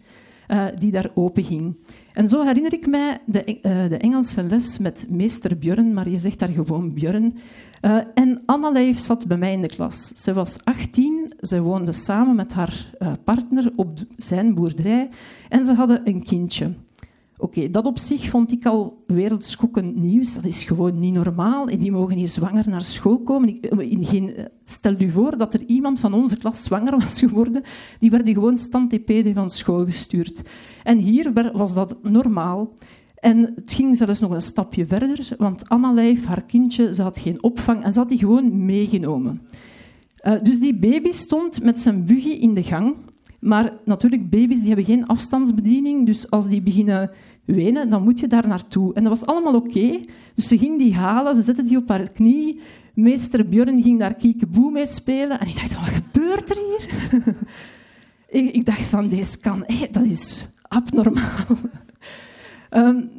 uh, 0.49 0.67
die 0.79 0.91
daar 0.91 1.11
open 1.15 1.45
ging. 1.45 1.77
En 2.13 2.29
zo 2.29 2.45
herinner 2.45 2.73
ik 2.73 2.87
mij 2.87 3.19
de, 3.27 3.59
uh, 3.63 3.89
de 3.89 3.97
Engelse 3.97 4.43
les 4.43 4.79
met 4.79 5.07
meester 5.11 5.59
Björn, 5.59 5.95
maar 5.95 6.09
je 6.09 6.19
zegt 6.19 6.39
daar 6.39 6.49
gewoon 6.49 6.93
Björn. 6.93 7.39
Uh, 7.83 8.01
en 8.15 8.43
Annaleif 8.47 8.99
zat 8.99 9.27
bij 9.27 9.37
mij 9.37 9.53
in 9.53 9.63
de 9.63 9.69
klas. 9.69 10.13
Ze 10.15 10.33
was 10.33 10.65
18, 10.65 11.33
ze 11.41 11.61
woonde 11.61 11.93
samen 11.93 12.37
met 12.37 12.53
haar 12.53 12.91
partner 13.25 13.73
op 13.77 13.99
zijn 14.17 14.55
boerderij 14.55 15.09
en 15.49 15.67
ze 15.67 15.75
hadden 15.75 16.01
een 16.05 16.23
kindje. 16.23 16.75
Oké, 17.39 17.71
dat 17.71 17.87
op 17.87 17.99
zich 17.99 18.29
vond 18.29 18.53
ik 18.53 18.67
al 18.67 19.03
wereldschokkend 19.07 19.97
nieuws. 19.97 20.35
Dat 20.35 20.45
is 20.45 20.65
gewoon 20.65 20.99
niet 20.99 21.15
normaal. 21.15 21.69
En 21.69 21.79
die 21.79 21.93
mogen 21.93 22.17
hier 22.17 22.29
zwanger 22.29 22.69
naar 22.69 22.83
school 22.83 23.19
komen. 23.19 23.49
Ik, 23.49 23.65
eh, 23.65 23.91
in 23.91 24.05
geen, 24.05 24.35
eh, 24.35 24.45
stel 24.65 25.01
u 25.01 25.11
voor 25.11 25.39
dat 25.39 25.55
er 25.55 25.63
iemand 25.67 26.01
van 26.01 26.13
onze 26.13 26.37
klas 26.37 26.63
zwanger 26.63 26.99
was 27.05 27.19
geworden. 27.19 27.63
Die 27.99 28.11
werden 28.11 28.35
gewoon 28.35 28.59
stand 28.59 28.99
van 29.35 29.51
school 29.51 29.85
gestuurd. 29.85 30.43
En 30.83 30.99
hier 30.99 31.51
was 31.53 31.75
dat 31.75 32.03
normaal. 32.03 32.73
En 33.21 33.53
het 33.55 33.73
ging 33.73 33.97
zelfs 33.97 34.21
nog 34.21 34.31
een 34.31 34.43
stapje 34.43 34.87
verder, 34.87 35.29
want 35.39 35.69
Anna 35.69 35.93
Lijf, 35.93 36.25
haar 36.25 36.43
kindje, 36.43 37.03
had 37.03 37.19
geen 37.19 37.43
opvang 37.43 37.85
en 37.85 37.93
ze 37.93 37.99
had 37.99 38.09
die 38.09 38.19
gewoon 38.19 38.65
meegenomen. 38.65 39.43
Uh, 40.23 40.43
dus 40.43 40.61
die 40.61 40.75
baby 40.75 41.13
stond 41.13 41.63
met 41.63 41.79
zijn 41.79 42.05
buggy 42.05 42.29
in 42.29 42.55
de 42.55 42.63
gang 42.63 42.95
maar 43.47 43.73
natuurlijk, 43.85 44.31
baby's 44.31 44.59
die 44.59 44.67
hebben 44.67 44.85
geen 44.85 45.07
afstandsbediening, 45.07 46.07
dus 46.07 46.31
als 46.31 46.49
die 46.49 46.63
beginnen 46.63 47.11
wenen, 47.45 47.91
dan 47.91 48.03
moet 48.03 48.21
je 48.21 48.27
daar 48.27 48.49
naartoe. 48.49 48.95
En 48.95 49.05
dat 49.05 49.19
was 49.19 49.29
allemaal 49.29 49.55
oké. 49.55 50.01
Dus 50.35 50.49
ze 50.49 50.59
ging 50.59 50.79
die 50.79 50.95
halen, 50.95 51.35
ze 51.35 51.43
zette 51.43 51.63
die 51.63 51.77
op 51.77 51.89
haar 51.89 52.13
knie. 52.13 52.61
Meester 52.95 53.49
Björn 53.49 53.83
ging 53.83 53.99
daar 53.99 54.15
kiekeboe 54.15 54.71
mee 54.71 54.87
spelen. 54.87 55.41
En 55.41 55.49
ik 55.49 55.55
dacht, 55.55 55.75
wat 55.75 55.89
gebeurt 55.89 56.51
er 56.51 56.57
hier? 56.57 56.89
ik, 58.55 58.67
dacht 58.67 58.85
van, 58.85 59.09
deze 59.09 59.39
kan... 59.39 59.67
Dat 59.91 60.05
is 60.05 60.47
abnormaal. 60.63 61.45
Um, 62.71 63.11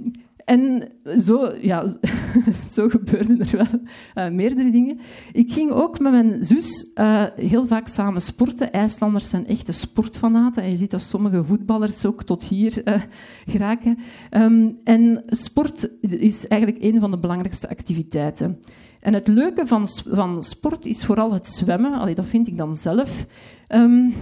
En 0.48 0.92
zo, 1.20 1.54
ja, 1.62 1.86
zo 2.75 2.89
gebeurden 2.89 3.39
er 3.39 3.58
wel 3.58 3.82
uh, 4.25 4.34
meerdere 4.34 4.72
dingen. 4.72 5.00
Ik 5.32 5.54
ging 5.54 5.72
ook 5.72 6.00
met 6.00 6.12
mijn 6.12 6.46
zus 6.46 6.89
uh, 6.96 7.24
heel 7.36 7.68
vaak 7.68 7.88
samen 7.88 8.22
sporten. 8.22 8.72
IJslanders 8.72 9.30
zijn 9.30 9.48
echte 9.48 9.72
sportfanaten. 9.72 10.63
En 10.63 10.70
je 10.70 10.77
ziet 10.77 10.92
dat 10.92 11.01
sommige 11.01 11.44
voetballers 11.44 12.06
ook 12.06 12.24
tot 12.24 12.44
hier 12.44 12.82
uh, 12.86 13.01
geraken. 13.46 13.98
Um, 14.32 14.77
en 14.84 15.24
sport 15.27 15.89
is 16.01 16.48
eigenlijk 16.48 16.84
een 16.84 17.00
van 17.00 17.12
de 17.12 17.18
belangrijkste 17.18 17.70
activiteiten. 17.70 18.60
En 19.00 19.13
het 19.13 19.27
leuke 19.27 19.68
van, 19.68 19.88
van 19.88 20.44
sport 20.44 20.86
is 20.86 21.06
vooral 21.06 21.34
het 21.34 21.46
zwemmen. 21.46 21.94
Allee, 21.94 22.16
dat 22.16 22.27
vind 22.27 22.48
ik 22.48 22.58
dan 22.58 22.77
zelf. 22.77 23.25
Um, 23.70 24.13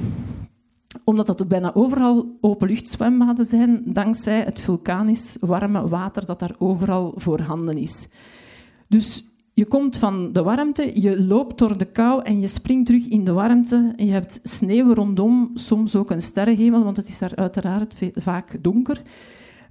omdat 1.04 1.28
dat 1.28 1.48
bijna 1.48 1.74
overal 1.74 2.38
openluchtzwembaden 2.42 3.46
zijn, 3.46 3.82
dankzij 3.86 4.42
het 4.42 4.60
vulkanisch 4.60 5.38
warme 5.40 5.88
water 5.88 6.26
dat 6.26 6.40
daar 6.40 6.56
overal 6.58 7.14
voorhanden 7.16 7.78
is. 7.78 8.08
Dus 8.88 9.26
je 9.54 9.66
komt 9.66 9.98
van 9.98 10.32
de 10.32 10.44
warmte, 10.44 11.02
je 11.02 11.24
loopt 11.24 11.58
door 11.58 11.78
de 11.78 11.86
kou 11.86 12.24
en 12.24 12.40
je 12.40 12.48
springt 12.48 12.86
terug 12.86 13.08
in 13.08 13.26
de 13.26 13.32
warmte. 13.32 13.94
En 13.96 14.06
je 14.06 14.12
hebt 14.12 14.40
sneeuw 14.44 14.94
rondom, 14.94 15.52
soms 15.54 15.96
ook 15.96 16.12
een 16.12 16.22
sterrenhemel, 16.22 16.84
want 16.84 16.98
het 16.98 17.08
is 17.08 17.18
daar 17.18 17.36
uiteraard 17.36 17.96
vaak 18.14 18.58
donker. 18.64 19.02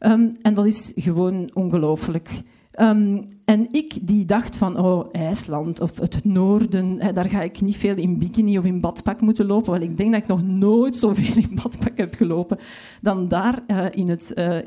Um, 0.00 0.36
en 0.42 0.54
dat 0.54 0.66
is 0.66 0.92
gewoon 0.94 1.50
ongelooflijk. 1.54 2.42
Um, 2.80 3.24
en 3.44 3.66
ik 3.70 3.98
die 4.02 4.24
dacht 4.24 4.56
van, 4.56 4.78
oh, 4.78 5.08
IJsland 5.12 5.80
of 5.80 5.96
het 5.96 6.24
noorden, 6.24 7.00
hè, 7.00 7.12
daar 7.12 7.28
ga 7.28 7.42
ik 7.42 7.60
niet 7.60 7.76
veel 7.76 7.96
in 7.96 8.18
bikini 8.18 8.58
of 8.58 8.64
in 8.64 8.80
badpak 8.80 9.20
moeten 9.20 9.46
lopen. 9.46 9.70
Want 9.70 9.82
ik 9.82 9.96
denk 9.96 10.12
dat 10.12 10.22
ik 10.22 10.28
nog 10.28 10.42
nooit 10.42 10.96
zoveel 10.96 11.36
in 11.36 11.58
badpak 11.62 11.96
heb 11.96 12.14
gelopen 12.14 12.58
dan 13.00 13.28
daar 13.28 13.62
uh, 13.66 13.86
in, 13.90 14.08
het, 14.08 14.32
uh, 14.34 14.58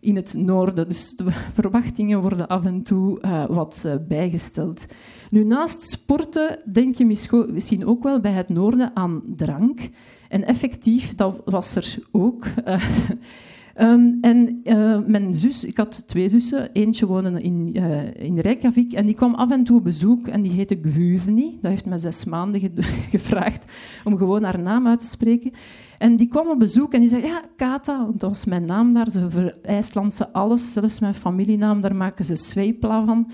in 0.00 0.16
het 0.16 0.34
noorden. 0.34 0.88
Dus 0.88 1.16
de 1.16 1.24
verwachtingen 1.52 2.20
worden 2.20 2.48
af 2.48 2.64
en 2.64 2.82
toe 2.82 3.18
uh, 3.22 3.44
wat 3.46 3.86
bijgesteld. 4.08 4.86
Nu, 5.30 5.44
naast 5.44 5.82
sporten 5.82 6.58
denk 6.72 6.94
je 6.94 7.06
misschien 7.52 7.86
ook 7.86 8.02
wel 8.02 8.20
bij 8.20 8.32
het 8.32 8.48
noorden 8.48 8.90
aan 8.94 9.22
drank. 9.36 9.88
En 10.28 10.44
effectief, 10.44 11.14
dat 11.14 11.42
was 11.44 11.74
er 11.74 11.98
ook. 12.10 12.46
Um, 13.80 14.18
en 14.20 14.60
uh, 14.64 14.98
mijn 15.06 15.34
zus, 15.34 15.64
ik 15.64 15.76
had 15.76 16.02
twee 16.06 16.28
zussen, 16.28 16.72
eentje 16.72 17.06
woonde 17.06 17.42
in, 17.42 17.70
uh, 17.72 18.14
in 18.14 18.38
Reykjavik 18.38 18.92
en 18.92 19.06
die 19.06 19.14
kwam 19.14 19.34
af 19.34 19.50
en 19.50 19.64
toe 19.64 19.76
op 19.78 19.84
bezoek 19.84 20.26
en 20.26 20.42
die 20.42 20.52
heette 20.52 20.78
Guvni. 20.82 21.58
Dat 21.60 21.70
heeft 21.70 21.86
me 21.86 21.98
zes 21.98 22.24
maanden 22.24 22.60
ge 22.60 22.70
gevraagd 23.10 23.64
om 24.04 24.16
gewoon 24.16 24.42
haar 24.42 24.58
naam 24.58 24.86
uit 24.86 24.98
te 24.98 25.06
spreken. 25.06 25.52
En 25.98 26.16
die 26.16 26.28
kwam 26.28 26.48
op 26.48 26.58
bezoek 26.58 26.92
en 26.92 27.00
die 27.00 27.08
zei, 27.08 27.22
ja, 27.22 27.42
Kata, 27.56 28.08
dat 28.16 28.28
was 28.28 28.44
mijn 28.44 28.64
naam 28.64 28.94
daar, 28.94 29.10
ze 29.10 29.30
verijslandse 29.30 30.32
alles, 30.32 30.72
zelfs 30.72 31.00
mijn 31.00 31.14
familienaam, 31.14 31.80
daar 31.80 31.96
maken 31.96 32.24
ze 32.24 32.36
Sveipla 32.36 33.04
van. 33.04 33.30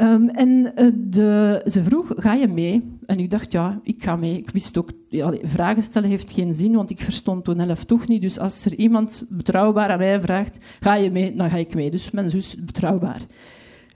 Um, 0.00 0.28
en 0.28 0.72
uh, 0.76 0.90
de, 0.94 1.62
ze 1.66 1.82
vroeg, 1.82 2.12
ga 2.16 2.34
je 2.34 2.48
mee? 2.48 2.98
En 3.06 3.18
ik 3.18 3.30
dacht, 3.30 3.52
ja, 3.52 3.80
ik 3.82 4.02
ga 4.02 4.16
mee. 4.16 4.36
Ik 4.36 4.50
wist 4.50 4.78
ook, 4.78 4.90
ja, 5.08 5.32
vragen 5.42 5.82
stellen 5.82 6.10
heeft 6.10 6.32
geen 6.32 6.54
zin, 6.54 6.74
want 6.74 6.90
ik 6.90 7.00
verstond 7.00 7.44
toen 7.44 7.60
zelf 7.60 7.84
toch 7.84 8.08
niet. 8.08 8.22
Dus 8.22 8.38
als 8.38 8.64
er 8.64 8.74
iemand 8.74 9.26
betrouwbaar 9.28 9.90
aan 9.90 9.98
mij 9.98 10.20
vraagt, 10.20 10.58
ga 10.80 10.94
je 10.94 11.10
mee? 11.10 11.36
Dan 11.36 11.50
ga 11.50 11.56
ik 11.56 11.74
mee. 11.74 11.90
Dus 11.90 12.10
mijn 12.10 12.30
zus 12.30 12.64
betrouwbaar. 12.64 13.20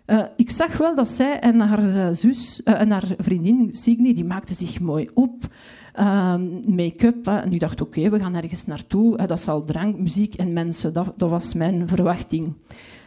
Uh, 0.06 0.22
ik 0.36 0.50
zag 0.50 0.76
wel 0.76 0.94
dat 0.94 1.08
zij 1.08 1.38
en 1.38 1.60
haar 1.60 1.84
uh, 1.84 2.08
zus 2.12 2.62
en 2.62 2.90
haar 2.90 3.08
vriendin 3.18 3.68
Signy, 3.72 4.14
die 4.14 4.24
maakten 4.24 4.54
zich 4.54 4.80
mooi 4.80 5.08
op. 5.14 5.48
Ehm, 5.92 6.74
make-up. 6.74 7.26
En 7.26 7.52
ik 7.52 7.60
dacht, 7.60 7.80
oké, 7.80 8.10
we 8.10 8.18
gaan 8.18 8.34
ergens 8.34 8.66
naartoe. 8.66 9.26
dat 9.26 9.40
zal 9.40 9.64
drank, 9.64 9.98
muziek 9.98 10.34
en 10.34 10.52
mensen. 10.52 10.92
Dat 10.92 11.14
was 11.16 11.54
mijn 11.54 11.88
verwachting. 11.88 12.54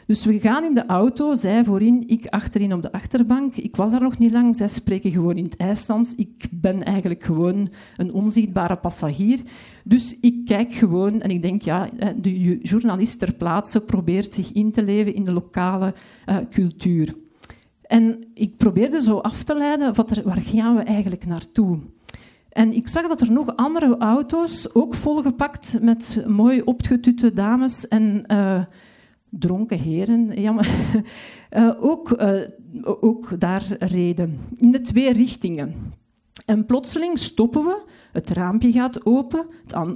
Dus 0.05 0.25
we 0.25 0.39
gaan 0.39 0.63
in 0.63 0.73
de 0.73 0.85
auto, 0.85 1.35
zij 1.35 1.63
voorin, 1.63 2.03
ik 2.07 2.25
achterin 2.25 2.73
op 2.73 2.81
de 2.81 2.91
achterbank. 2.91 3.55
Ik 3.55 3.75
was 3.75 3.91
daar 3.91 4.01
nog 4.01 4.17
niet 4.17 4.31
lang, 4.31 4.55
zij 4.55 4.67
spreken 4.67 5.11
gewoon 5.11 5.37
in 5.37 5.43
het 5.43 5.57
IJslands. 5.57 6.15
Ik 6.15 6.47
ben 6.51 6.83
eigenlijk 6.83 7.23
gewoon 7.23 7.69
een 7.97 8.13
onzichtbare 8.13 8.75
passagier. 8.75 9.39
Dus 9.83 10.17
ik 10.21 10.45
kijk 10.45 10.73
gewoon 10.73 11.21
en 11.21 11.29
ik 11.29 11.41
denk, 11.41 11.61
ja, 11.61 11.89
de 12.15 12.57
journalist 12.57 13.19
ter 13.19 13.33
plaatse 13.33 13.79
probeert 13.79 14.35
zich 14.35 14.51
in 14.51 14.71
te 14.71 14.83
leven 14.83 15.15
in 15.15 15.23
de 15.23 15.33
lokale 15.33 15.93
uh, 16.25 16.37
cultuur. 16.51 17.15
En 17.81 18.23
ik 18.33 18.57
probeerde 18.57 19.01
zo 19.01 19.17
af 19.17 19.43
te 19.43 19.55
leiden, 19.55 19.95
wat 19.95 20.21
waar 20.23 20.41
gaan 20.41 20.75
we 20.75 20.81
eigenlijk 20.81 21.25
naartoe? 21.25 21.79
En 22.49 22.73
ik 22.73 22.87
zag 22.87 23.07
dat 23.07 23.21
er 23.21 23.31
nog 23.31 23.55
andere 23.55 23.97
auto's, 23.97 24.75
ook 24.75 24.95
volgepakt 24.95 25.77
met 25.81 26.23
mooi 26.27 26.61
opgetutte 26.61 27.33
dames 27.33 27.87
en... 27.87 28.23
Uh, 28.27 28.61
dronken 29.39 29.79
heren, 29.79 30.41
ja, 30.41 30.51
maar, 30.51 30.69
uh, 31.51 31.71
ook, 31.91 32.21
uh, 32.21 32.41
ook 33.01 33.39
daar 33.39 33.65
reden. 33.79 34.39
In 34.55 34.71
de 34.71 34.81
twee 34.81 35.13
richtingen. 35.13 35.93
En 36.45 36.65
plotseling 36.65 37.19
stoppen 37.19 37.63
we. 37.63 37.81
Het 38.11 38.29
raampje 38.29 38.71
gaat 38.71 39.05
open, 39.05 39.45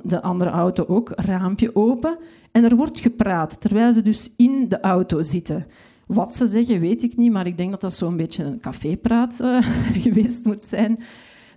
de 0.03 0.21
andere 0.21 0.49
auto 0.49 0.85
ook, 0.87 1.11
raampje 1.15 1.75
open. 1.75 2.17
En 2.51 2.63
er 2.63 2.75
wordt 2.75 2.99
gepraat, 2.99 3.61
terwijl 3.61 3.93
ze 3.93 4.01
dus 4.01 4.31
in 4.35 4.67
de 4.67 4.79
auto 4.79 5.21
zitten. 5.21 5.65
Wat 6.07 6.35
ze 6.35 6.47
zeggen, 6.47 6.79
weet 6.79 7.03
ik 7.03 7.17
niet, 7.17 7.31
maar 7.31 7.47
ik 7.47 7.57
denk 7.57 7.71
dat 7.71 7.81
dat 7.81 7.93
zo'n 7.93 8.17
beetje 8.17 8.43
een 8.43 8.59
cafépraat 8.59 9.39
uh, 9.41 9.61
geweest 10.03 10.45
moet 10.45 10.63
zijn. 10.63 10.99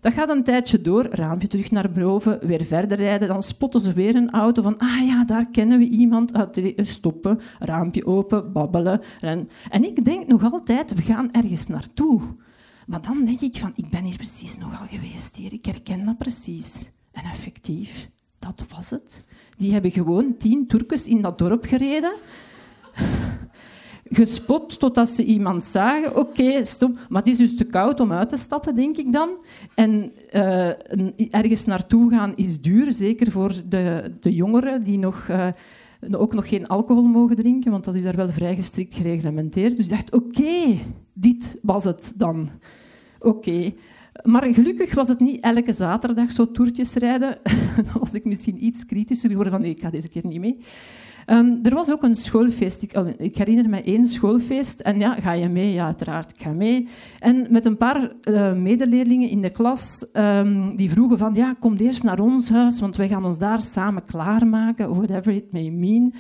Dat 0.02 0.12
gaat 0.12 0.28
een 0.28 0.42
tijdje 0.42 0.80
door, 0.80 1.04
raampje 1.04 1.48
terug 1.48 1.70
naar 1.70 1.90
boven, 1.90 2.46
weer 2.46 2.64
verder 2.64 2.98
rijden. 2.98 3.28
Dan 3.28 3.42
spotten 3.42 3.80
ze 3.80 3.92
weer 3.92 4.14
een 4.14 4.30
auto 4.30 4.62
van, 4.62 4.78
ah 4.78 5.06
ja, 5.06 5.24
daar 5.24 5.46
kennen 5.46 5.78
we 5.78 5.88
iemand. 5.88 6.32
Stoppen, 6.76 7.40
raampje 7.58 8.06
open, 8.06 8.52
babbelen. 8.52 9.00
En, 9.20 9.48
en 9.68 9.84
ik 9.84 10.04
denk 10.04 10.26
nog 10.26 10.52
altijd, 10.52 10.94
we 10.94 11.02
gaan 11.02 11.32
ergens 11.32 11.66
naartoe. 11.66 12.20
Maar 12.86 13.00
dan 13.00 13.24
denk 13.24 13.40
ik 13.40 13.56
van, 13.56 13.72
ik 13.74 13.90
ben 13.90 14.04
hier 14.04 14.16
precies 14.16 14.58
nogal 14.58 14.86
geweest 14.86 15.36
hier. 15.36 15.52
Ik 15.52 15.64
herken 15.64 16.04
dat 16.04 16.18
precies. 16.18 16.90
En 17.12 17.24
effectief, 17.24 18.08
dat 18.38 18.64
was 18.68 18.90
het. 18.90 19.24
Die 19.56 19.72
hebben 19.72 19.90
gewoon 19.90 20.36
tien 20.36 20.66
Turkers 20.66 21.04
in 21.04 21.22
dat 21.22 21.38
dorp 21.38 21.64
gereden 21.64 22.12
gespot 24.12 24.78
totdat 24.78 25.08
ze 25.08 25.24
iemand 25.24 25.64
zagen. 25.64 26.16
Oké, 26.16 26.64
stop. 26.64 26.98
Maar 27.08 27.22
het 27.22 27.30
is 27.30 27.38
dus 27.38 27.56
te 27.56 27.64
koud 27.64 28.00
om 28.00 28.12
uit 28.12 28.28
te 28.28 28.36
stappen, 28.36 28.74
denk 28.74 28.96
ik 28.96 29.12
dan. 29.12 29.30
En 29.74 30.12
uh, 30.32 30.68
ergens 31.30 31.64
naartoe 31.64 32.10
gaan 32.10 32.32
is 32.36 32.60
duur, 32.60 32.92
zeker 32.92 33.30
voor 33.30 33.54
de, 33.68 34.12
de 34.20 34.34
jongeren 34.34 34.82
die 34.82 34.98
nog, 34.98 35.28
uh, 35.30 35.46
ook 36.10 36.34
nog 36.34 36.48
geen 36.48 36.66
alcohol 36.66 37.02
mogen 37.02 37.36
drinken, 37.36 37.70
want 37.70 37.84
dat 37.84 37.94
is 37.94 38.02
daar 38.02 38.16
wel 38.16 38.30
vrij 38.30 38.54
gestrikt 38.54 38.94
gereglementeerd. 38.94 39.76
Dus 39.76 39.86
ik 39.86 39.92
dacht, 39.92 40.12
oké, 40.12 40.78
dit 41.12 41.58
was 41.62 41.84
het 41.84 42.12
dan. 42.16 42.50
Oké. 43.20 43.72
Maar 44.22 44.54
gelukkig 44.54 44.94
was 44.94 45.08
het 45.08 45.20
niet 45.20 45.42
elke 45.42 45.72
zaterdag 45.72 46.32
zo 46.32 46.50
toertjes 46.50 46.94
rijden. 46.94 47.38
dan 47.92 48.00
was 48.00 48.12
ik 48.12 48.24
misschien 48.24 48.64
iets 48.64 48.86
kritischer 48.86 49.30
geworden 49.30 49.52
van 49.52 49.62
nee, 49.62 49.70
ik 49.70 49.80
ga 49.80 49.90
deze 49.90 50.08
keer 50.08 50.26
niet 50.26 50.40
mee. 50.40 50.58
Um, 51.26 51.58
er 51.62 51.74
was 51.74 51.90
ook 51.90 52.02
een 52.02 52.16
schoolfeest. 52.16 52.82
Ik, 52.82 52.92
ik, 53.16 53.36
herinner 53.36 53.68
me 53.68 53.82
één 53.82 54.06
schoolfeest. 54.06 54.80
En 54.80 54.98
ja, 54.98 55.14
ga 55.14 55.32
je 55.32 55.48
mee? 55.48 55.72
Ja, 55.72 55.84
uiteraard, 55.84 56.30
ik 56.30 56.42
ga 56.42 56.50
mee. 56.50 56.88
En 57.18 57.46
met 57.50 57.64
een 57.64 57.76
paar 57.76 58.12
uh, 58.28 58.52
medeleerlingen 58.52 59.28
in 59.28 59.42
de 59.42 59.50
klas, 59.50 60.06
um, 60.12 60.76
die 60.76 60.90
vroegen 60.90 61.18
van, 61.18 61.34
ja, 61.34 61.54
kom 61.60 61.76
eerst 61.76 62.02
naar 62.02 62.20
ons 62.20 62.50
huis, 62.50 62.80
want 62.80 62.96
wij 62.96 63.08
gaan 63.08 63.24
ons 63.24 63.38
daar 63.38 63.62
samen 63.62 64.04
klaarmaken, 64.04 64.94
whatever 64.94 65.32
it 65.32 65.52
may 65.52 65.68
mean. 65.68 66.14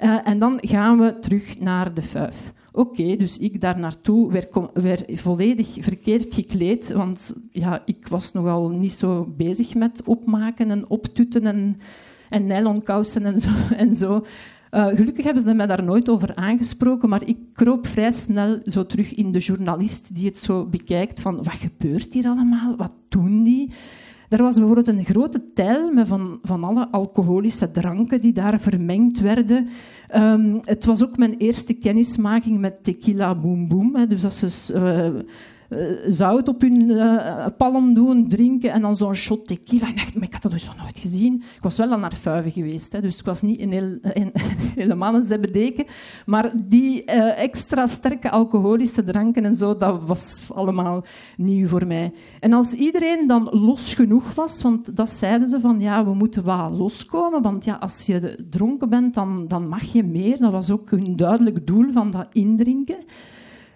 Uh, 0.00 0.28
en 0.28 0.38
dan 0.38 0.58
gaan 0.60 0.98
we 0.98 1.18
terug 1.18 1.58
naar 1.58 1.94
de 1.94 2.02
vuif. 2.02 2.52
Oké, 2.72 3.16
dus 3.16 3.38
ik 3.38 3.60
daar 3.60 3.78
naartoe 3.78 4.32
werd, 4.32 4.70
werd, 4.72 5.04
volledig 5.14 5.76
verkeerd 5.80 6.34
gekleed, 6.34 6.92
want 6.92 7.34
ja, 7.50 7.82
ik 7.84 8.08
was 8.08 8.32
nogal 8.32 8.68
niet 8.68 8.92
zo 8.92 9.32
bezig 9.36 9.74
met 9.74 10.02
opmaken 10.04 10.70
en 10.70 10.88
optutten 10.88 11.46
en 11.46 11.80
en 12.32 12.46
nylonkousen 12.46 13.24
en 13.24 13.40
zo. 13.40 13.48
En 13.76 13.96
zo. 13.96 14.24
Uh, 14.70 14.86
gelukkig 14.86 15.24
hebben 15.24 15.42
ze 15.42 15.54
mij 15.54 15.66
daar 15.66 15.84
nooit 15.84 16.08
over 16.08 16.34
aangesproken, 16.34 17.08
maar 17.08 17.28
ik 17.28 17.36
kroop 17.52 17.86
vrij 17.86 18.10
snel 18.10 18.58
zo 18.64 18.86
terug 18.86 19.14
in 19.14 19.32
de 19.32 19.38
journalist 19.38 20.14
die 20.14 20.26
het 20.26 20.36
zo 20.36 20.66
bekijkt 20.66 21.20
van 21.20 21.36
wat 21.36 21.52
gebeurt 21.52 22.14
hier 22.14 22.26
allemaal, 22.26 22.76
wat 22.76 22.94
doen 23.08 23.42
die? 23.42 23.72
Er 24.28 24.42
was 24.42 24.56
bijvoorbeeld 24.56 24.88
een 24.88 25.04
grote 25.04 25.52
tijl 25.54 25.92
met 25.92 26.08
van, 26.08 26.38
van 26.42 26.64
alle 26.64 26.88
alcoholische 26.90 27.70
dranken 27.70 28.20
die 28.20 28.32
daar 28.32 28.60
vermengd 28.60 29.20
werden. 29.20 29.68
Um, 30.14 30.60
het 30.64 30.84
was 30.84 31.02
ook 31.02 31.16
mijn 31.16 31.36
eerste 31.36 31.72
kennismaking 31.72 32.58
met 32.58 32.84
tequila 32.84 33.34
boom 33.34 33.68
boom. 33.68 34.08
Dus 34.08 34.22
dat 34.22 34.42
is 34.42 34.70
uh, 34.74 35.06
eh, 35.06 35.14
zout 36.06 36.48
op 36.48 36.60
hun 36.60 36.90
uh, 36.90 37.46
palm 37.56 37.94
doen, 37.94 38.28
drinken 38.28 38.72
en 38.72 38.82
dan 38.82 38.96
zo'n 38.96 39.14
shot 39.14 39.46
tequila. 39.46 39.88
Ik 39.88 39.96
dacht, 39.96 40.22
ik 40.22 40.32
had 40.32 40.42
dat 40.42 40.52
dus 40.52 40.66
nog 40.66 40.76
nooit 40.76 40.98
gezien. 40.98 41.34
Ik 41.34 41.62
was 41.62 41.76
wel 41.76 41.90
al 41.90 41.98
naar 41.98 42.14
Fuiven 42.14 42.52
geweest, 42.52 42.92
hè, 42.92 43.00
dus 43.00 43.18
ik 43.18 43.24
was 43.24 43.42
niet 43.42 43.58
in, 43.58 43.72
heel, 43.72 43.98
in 44.12 44.30
helemaal 44.82 45.14
een 45.14 45.26
zebbedeken. 45.26 45.84
Maar 46.26 46.52
die 46.54 47.02
uh, 47.04 47.38
extra 47.38 47.86
sterke 47.86 48.30
alcoholische 48.30 49.04
dranken 49.04 49.44
en 49.44 49.54
zo, 49.54 49.76
dat 49.76 50.02
was 50.02 50.50
allemaal 50.54 51.04
nieuw 51.36 51.68
voor 51.68 51.86
mij. 51.86 52.12
En 52.40 52.52
als 52.52 52.72
iedereen 52.72 53.26
dan 53.26 53.48
los 53.50 53.94
genoeg 53.94 54.34
was, 54.34 54.62
want 54.62 54.96
dat 54.96 55.10
zeiden 55.10 55.48
ze 55.48 55.60
van, 55.60 55.80
ja, 55.80 56.04
we 56.04 56.14
moeten 56.14 56.44
wat 56.44 56.70
loskomen, 56.70 57.42
want 57.42 57.64
ja, 57.64 57.74
als 57.74 58.06
je 58.06 58.46
dronken 58.50 58.88
bent, 58.88 59.14
dan, 59.14 59.48
dan 59.48 59.68
mag 59.68 59.82
je 59.82 60.04
meer. 60.04 60.38
Dat 60.38 60.52
was 60.52 60.70
ook 60.70 60.90
hun 60.90 61.16
duidelijk 61.16 61.66
doel 61.66 61.92
van 61.92 62.10
dat 62.10 62.26
indrinken. 62.32 62.96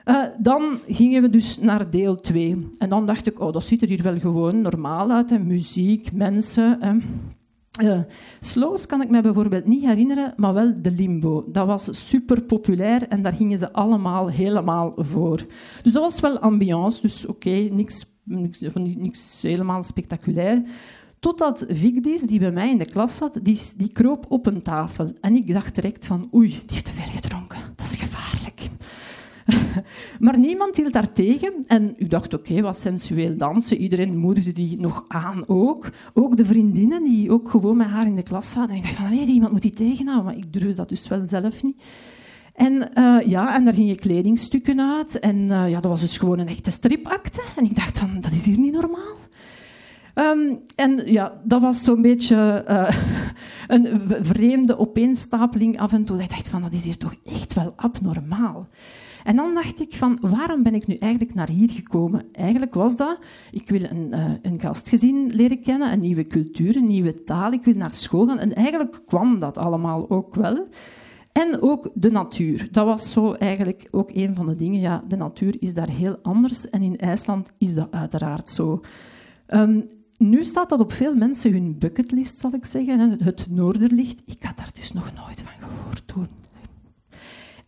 Uh, 0.06 0.24
dan 0.38 0.78
gingen 0.88 1.22
we 1.22 1.30
dus 1.30 1.58
naar 1.58 1.90
deel 1.90 2.16
2. 2.16 2.68
En 2.78 2.88
dan 2.88 3.06
dacht 3.06 3.26
ik, 3.26 3.40
oh, 3.40 3.52
dat 3.52 3.64
ziet 3.64 3.82
er 3.82 3.88
hier 3.88 4.02
wel 4.02 4.18
gewoon 4.18 4.60
normaal 4.60 5.10
uit. 5.10 5.30
Hè. 5.30 5.38
Muziek, 5.38 6.12
mensen. 6.12 6.78
Hè. 6.80 8.04
Slows 8.40 8.86
kan 8.86 9.02
ik 9.02 9.10
me 9.10 9.20
bijvoorbeeld 9.20 9.66
niet 9.66 9.84
herinneren, 9.84 10.32
maar 10.36 10.54
wel 10.54 10.82
de 10.82 10.90
limbo. 10.90 11.44
Dat 11.48 11.66
was 11.66 12.08
super 12.08 12.42
populair 12.42 13.08
en 13.08 13.22
daar 13.22 13.32
gingen 13.32 13.58
ze 13.58 13.72
allemaal 13.72 14.28
helemaal 14.28 14.92
voor. 14.96 15.46
Dus 15.82 15.92
dat 15.92 16.02
was 16.02 16.20
wel 16.20 16.38
ambiance, 16.38 17.00
dus 17.02 17.26
oké, 17.26 17.50
niks, 17.50 18.06
niks, 18.24 18.60
niks 18.74 19.42
helemaal 19.42 19.84
spectaculair. 19.84 20.62
Totdat 21.20 21.64
Vigdis, 21.68 22.20
die 22.20 22.38
bij 22.38 22.52
mij 22.52 22.70
in 22.70 22.78
de 22.78 22.84
klas 22.84 23.16
zat, 23.16 23.38
die, 23.42 23.60
die 23.76 23.92
kroop 23.92 24.26
op 24.28 24.46
een 24.46 24.62
tafel. 24.62 25.12
En 25.20 25.36
ik 25.36 25.52
dacht 25.52 25.74
direct 25.74 26.06
van, 26.06 26.28
oei, 26.34 26.48
die 26.48 26.60
heeft 26.66 26.84
te 26.84 26.92
ver 26.92 27.12
gedronken. 27.20 27.58
Dat 27.76 27.86
is 27.86 27.96
gevaarlijk. 27.96 28.60
maar 30.18 30.38
niemand 30.38 30.76
hield 30.76 30.92
daar 30.92 31.12
tegen. 31.12 31.52
En 31.66 31.94
ik 31.96 32.10
dacht, 32.10 32.34
oké, 32.34 32.60
wat 32.60 32.78
sensueel 32.78 33.36
dansen. 33.36 33.76
Iedereen 33.76 34.18
moedigde 34.18 34.52
die 34.52 34.80
nog 34.80 35.04
aan 35.08 35.48
ook. 35.48 35.90
Ook 36.14 36.36
de 36.36 36.44
vriendinnen 36.44 37.04
die 37.04 37.30
ook 37.30 37.50
gewoon 37.50 37.76
met 37.76 37.86
haar 37.86 38.06
in 38.06 38.14
de 38.14 38.22
klas 38.22 38.50
zaten. 38.50 38.70
En 38.70 38.76
ik 38.76 38.82
dacht 38.82 38.94
van, 38.94 39.10
nee, 39.10 39.26
iemand 39.26 39.52
moet 39.52 39.62
die 39.62 39.70
tegenhouden. 39.70 40.24
Maar 40.24 40.36
ik 40.36 40.52
durfde 40.52 40.74
dat 40.74 40.88
dus 40.88 41.08
wel 41.08 41.26
zelf 41.26 41.62
niet. 41.62 41.82
En 42.54 42.90
uh, 42.94 43.20
ja, 43.26 43.54
en 43.54 43.64
daar 43.64 43.74
gingen 43.74 43.96
kledingstukken 43.96 44.80
uit. 44.80 45.18
En 45.18 45.36
uh, 45.36 45.68
ja, 45.68 45.80
dat 45.80 45.90
was 45.90 46.00
dus 46.00 46.18
gewoon 46.18 46.38
een 46.38 46.48
echte 46.48 46.70
stripakte. 46.70 47.42
En 47.56 47.64
ik 47.64 47.76
dacht 47.76 47.98
van, 47.98 48.20
dat 48.20 48.32
is 48.32 48.46
hier 48.46 48.58
niet 48.58 48.72
normaal. 48.72 49.14
Um, 50.14 50.60
en 50.74 51.12
ja, 51.12 51.40
dat 51.44 51.60
was 51.60 51.84
zo'n 51.84 52.02
beetje 52.02 52.64
uh, 52.68 52.96
een 53.76 54.02
vreemde 54.20 54.78
opeenstapeling 54.78 55.78
af 55.78 55.92
en 55.92 56.04
toe. 56.04 56.22
Ik 56.22 56.28
dacht 56.28 56.48
van, 56.48 56.62
dat 56.62 56.72
is 56.72 56.84
hier 56.84 56.96
toch 56.96 57.14
echt 57.24 57.54
wel 57.54 57.72
abnormaal. 57.76 58.68
En 59.26 59.36
dan 59.36 59.54
dacht 59.54 59.80
ik 59.80 59.94
van, 59.94 60.18
waarom 60.20 60.62
ben 60.62 60.74
ik 60.74 60.86
nu 60.86 60.94
eigenlijk 60.94 61.34
naar 61.34 61.50
hier 61.50 61.70
gekomen? 61.70 62.24
Eigenlijk 62.32 62.74
was 62.74 62.96
dat, 62.96 63.18
ik 63.50 63.68
wil 63.68 63.82
een, 63.82 64.08
uh, 64.10 64.30
een 64.42 64.60
gastgezin 64.60 65.30
leren 65.34 65.62
kennen, 65.62 65.92
een 65.92 65.98
nieuwe 65.98 66.26
cultuur, 66.26 66.76
een 66.76 66.84
nieuwe 66.84 67.24
taal, 67.24 67.52
ik 67.52 67.64
wil 67.64 67.74
naar 67.74 67.94
school 67.94 68.26
gaan. 68.26 68.38
En 68.38 68.54
eigenlijk 68.54 69.02
kwam 69.06 69.38
dat 69.38 69.56
allemaal 69.56 70.10
ook 70.10 70.34
wel. 70.34 70.68
En 71.32 71.62
ook 71.62 71.90
de 71.94 72.10
natuur. 72.10 72.68
Dat 72.70 72.86
was 72.86 73.10
zo 73.10 73.32
eigenlijk 73.32 73.88
ook 73.90 74.10
een 74.14 74.34
van 74.34 74.46
de 74.46 74.56
dingen. 74.56 74.80
Ja, 74.80 75.02
de 75.08 75.16
natuur 75.16 75.56
is 75.58 75.74
daar 75.74 75.90
heel 75.90 76.18
anders 76.22 76.70
en 76.70 76.82
in 76.82 76.96
IJsland 76.96 77.52
is 77.58 77.74
dat 77.74 77.88
uiteraard 77.90 78.48
zo. 78.48 78.80
Um, 79.48 79.88
nu 80.16 80.44
staat 80.44 80.68
dat 80.68 80.80
op 80.80 80.92
veel 80.92 81.14
mensen 81.14 81.52
hun 81.52 81.78
bucketlist, 81.78 82.38
zal 82.38 82.52
ik 82.52 82.64
zeggen, 82.64 83.22
het 83.22 83.46
Noorderlicht. 83.50 84.22
Ik 84.24 84.42
had 84.42 84.56
daar 84.56 84.70
dus 84.74 84.92
nog 84.92 85.12
nooit 85.14 85.42
van 85.42 85.68
gehoord 85.68 86.02
toen. 86.06 86.28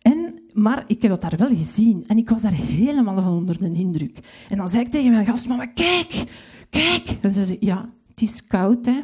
En, 0.01 0.38
maar 0.61 0.83
ik 0.87 1.01
heb 1.01 1.11
dat 1.11 1.21
daar 1.21 1.37
wel 1.37 1.57
gezien 1.57 2.03
en 2.07 2.17
ik 2.17 2.29
was 2.29 2.41
daar 2.41 2.53
helemaal 2.53 3.15
van 3.15 3.33
onder 3.33 3.59
de 3.59 3.71
indruk. 3.71 4.19
En 4.49 4.57
dan 4.57 4.69
zei 4.69 4.83
ik 4.83 4.91
tegen 4.91 5.11
mijn 5.11 5.25
gastmama, 5.25 5.65
kijk, 5.65 6.23
kijk. 6.69 7.17
En 7.21 7.33
ze 7.33 7.45
zei, 7.45 7.57
ja, 7.59 7.89
het 8.07 8.21
is 8.21 8.45
koud, 8.45 8.85
hè. 8.85 9.01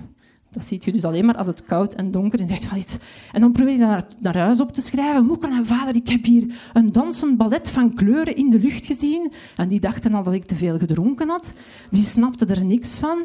Dat 0.55 0.65
zie 0.65 0.81
je 0.83 0.91
dus 0.91 1.03
alleen 1.03 1.25
maar 1.25 1.37
als 1.37 1.47
het 1.47 1.63
koud 1.63 1.93
en 1.93 2.11
donker 2.11 2.39
is. 2.41 2.47
En, 2.47 2.99
en 3.31 3.41
dan 3.41 3.51
probeer 3.51 3.73
je 3.73 3.79
dat 3.79 3.89
naar, 3.89 4.05
naar, 4.19 4.37
huis 4.37 4.59
op 4.59 4.71
te 4.71 4.81
schrijven. 4.81 5.25
Moeder 5.25 5.51
en 5.51 5.65
vader, 5.65 5.95
ik 5.95 6.09
heb 6.09 6.23
hier 6.23 6.69
een 6.73 6.91
dansend 6.91 7.37
ballet 7.37 7.71
van 7.71 7.93
kleuren 7.93 8.35
in 8.35 8.49
de 8.49 8.59
lucht 8.59 8.85
gezien. 8.85 9.31
En 9.55 9.67
die 9.67 9.79
dachten 9.79 10.13
al 10.13 10.23
dat 10.23 10.33
ik 10.33 10.45
te 10.45 10.55
veel 10.55 10.77
gedronken 10.77 11.29
had. 11.29 11.53
Die 11.91 12.03
snapten 12.03 12.49
er 12.49 12.65
niks 12.65 12.99
van. 12.99 13.23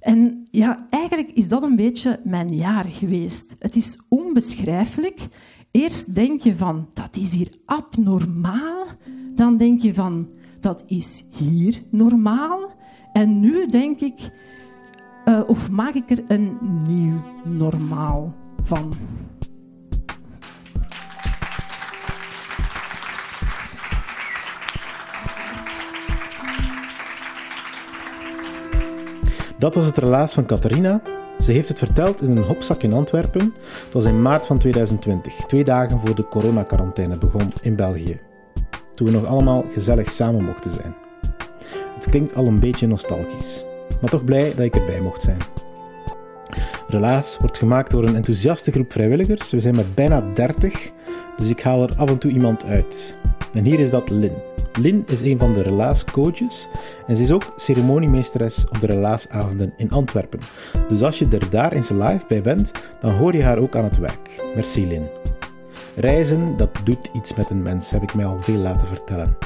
En 0.00 0.46
ja, 0.50 0.86
eigenlijk 0.90 1.30
is 1.30 1.48
dat 1.48 1.62
een 1.62 1.76
beetje 1.76 2.20
mijn 2.24 2.54
jaar 2.54 2.84
geweest. 2.84 3.54
Het 3.58 3.76
is 3.76 3.98
onbeschrijfelijk. 4.08 5.20
Eerst 5.70 6.14
denk 6.14 6.40
je 6.40 6.56
van, 6.56 6.88
dat 6.92 7.16
is 7.16 7.34
hier 7.34 7.48
abnormaal. 7.64 8.86
Dan 9.34 9.56
denk 9.56 9.80
je 9.80 9.94
van, 9.94 10.28
dat 10.60 10.84
is 10.86 11.24
hier 11.30 11.82
normaal. 11.90 12.72
En 13.12 13.40
nu 13.40 13.66
denk 13.66 14.00
ik, 14.00 14.30
uh, 15.24 15.40
of 15.46 15.70
maak 15.70 15.94
ik 15.94 16.10
er 16.10 16.22
een 16.26 16.58
nieuw 16.86 17.22
normaal 17.44 18.34
van? 18.62 18.92
Dat 29.58 29.74
was 29.74 29.86
het 29.86 29.98
relaas 29.98 30.34
van 30.34 30.46
Catharina. 30.46 31.02
Ze 31.40 31.52
heeft 31.52 31.68
het 31.68 31.78
verteld 31.78 32.22
in 32.22 32.30
een 32.30 32.42
hopzak 32.42 32.82
in 32.82 32.92
Antwerpen. 32.92 33.54
Dat 33.84 33.92
was 33.92 34.04
in 34.04 34.22
maart 34.22 34.46
van 34.46 34.58
2020, 34.58 35.34
twee 35.34 35.64
dagen 35.64 36.00
voor 36.04 36.14
de 36.14 36.28
coronacarantaine 36.28 37.18
begon 37.18 37.52
in 37.62 37.76
België. 37.76 38.20
Toen 38.94 39.06
we 39.06 39.12
nog 39.12 39.24
allemaal 39.24 39.64
gezellig 39.72 40.10
samen 40.10 40.44
mochten 40.44 40.70
zijn. 40.70 40.94
Het 41.94 42.10
klinkt 42.10 42.34
al 42.34 42.46
een 42.46 42.60
beetje 42.60 42.86
nostalgisch. 42.86 43.64
maar 44.00 44.10
toch 44.10 44.24
blij 44.24 44.54
dat 44.56 44.64
ik 44.64 44.74
erbij 44.74 45.00
mocht 45.00 45.22
zijn. 45.22 45.38
Relaas 46.88 47.38
wordt 47.38 47.58
gemaakt 47.58 47.90
door 47.90 48.04
een 48.04 48.16
enthousiaste 48.16 48.70
groep 48.70 48.92
vrijwilligers. 48.92 49.50
We 49.50 49.60
zijn 49.60 49.76
met 49.76 49.94
bijna 49.94 50.24
30, 50.34 50.90
dus 51.36 51.48
ik 51.48 51.60
haal 51.60 51.82
er 51.82 51.94
af 51.96 52.10
en 52.10 52.18
toe 52.18 52.30
iemand 52.30 52.64
uit. 52.64 53.16
En 53.52 53.64
hier 53.64 53.80
is 53.80 53.90
dat 53.90 54.10
Lin. 54.10 54.49
Lin 54.78 55.04
is 55.06 55.20
een 55.20 55.38
van 55.38 55.52
de 55.54 55.62
relaascoaches 55.62 56.68
en 57.06 57.16
ze 57.16 57.22
is 57.22 57.30
ook 57.30 57.52
ceremoniemeesteres 57.56 58.68
op 58.68 58.80
de 58.80 58.86
relaasavonden 58.86 59.72
in 59.76 59.90
Antwerpen. 59.90 60.40
Dus 60.88 61.02
als 61.02 61.18
je 61.18 61.28
er 61.28 61.50
daar 61.50 61.72
eens 61.72 61.88
live 61.88 62.24
bij 62.28 62.42
bent, 62.42 62.72
dan 63.00 63.14
hoor 63.14 63.36
je 63.36 63.42
haar 63.42 63.58
ook 63.58 63.76
aan 63.76 63.84
het 63.84 63.98
werk. 63.98 64.42
Merci 64.54 64.86
Lin. 64.86 65.06
Reizen, 65.96 66.56
dat 66.56 66.80
doet 66.84 67.10
iets 67.12 67.34
met 67.34 67.50
een 67.50 67.62
mens, 67.62 67.90
heb 67.90 68.02
ik 68.02 68.14
mij 68.14 68.24
al 68.24 68.42
veel 68.42 68.58
laten 68.58 68.86
vertellen. 68.86 69.36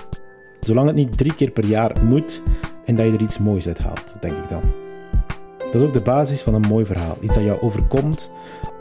Zolang 0.60 0.86
het 0.86 0.96
niet 0.96 1.18
drie 1.18 1.34
keer 1.34 1.50
per 1.50 1.64
jaar 1.64 2.04
moet 2.04 2.42
en 2.84 2.96
dat 2.96 3.06
je 3.06 3.12
er 3.12 3.22
iets 3.22 3.38
moois 3.38 3.66
uit 3.66 3.78
haalt, 3.78 4.16
denk 4.20 4.36
ik 4.36 4.48
dan. 4.48 4.62
Dat 5.58 5.82
is 5.82 5.88
ook 5.88 5.94
de 5.94 6.02
basis 6.02 6.42
van 6.42 6.54
een 6.54 6.68
mooi 6.68 6.86
verhaal. 6.86 7.16
Iets 7.20 7.34
dat 7.34 7.44
jou 7.44 7.60
overkomt, 7.60 8.30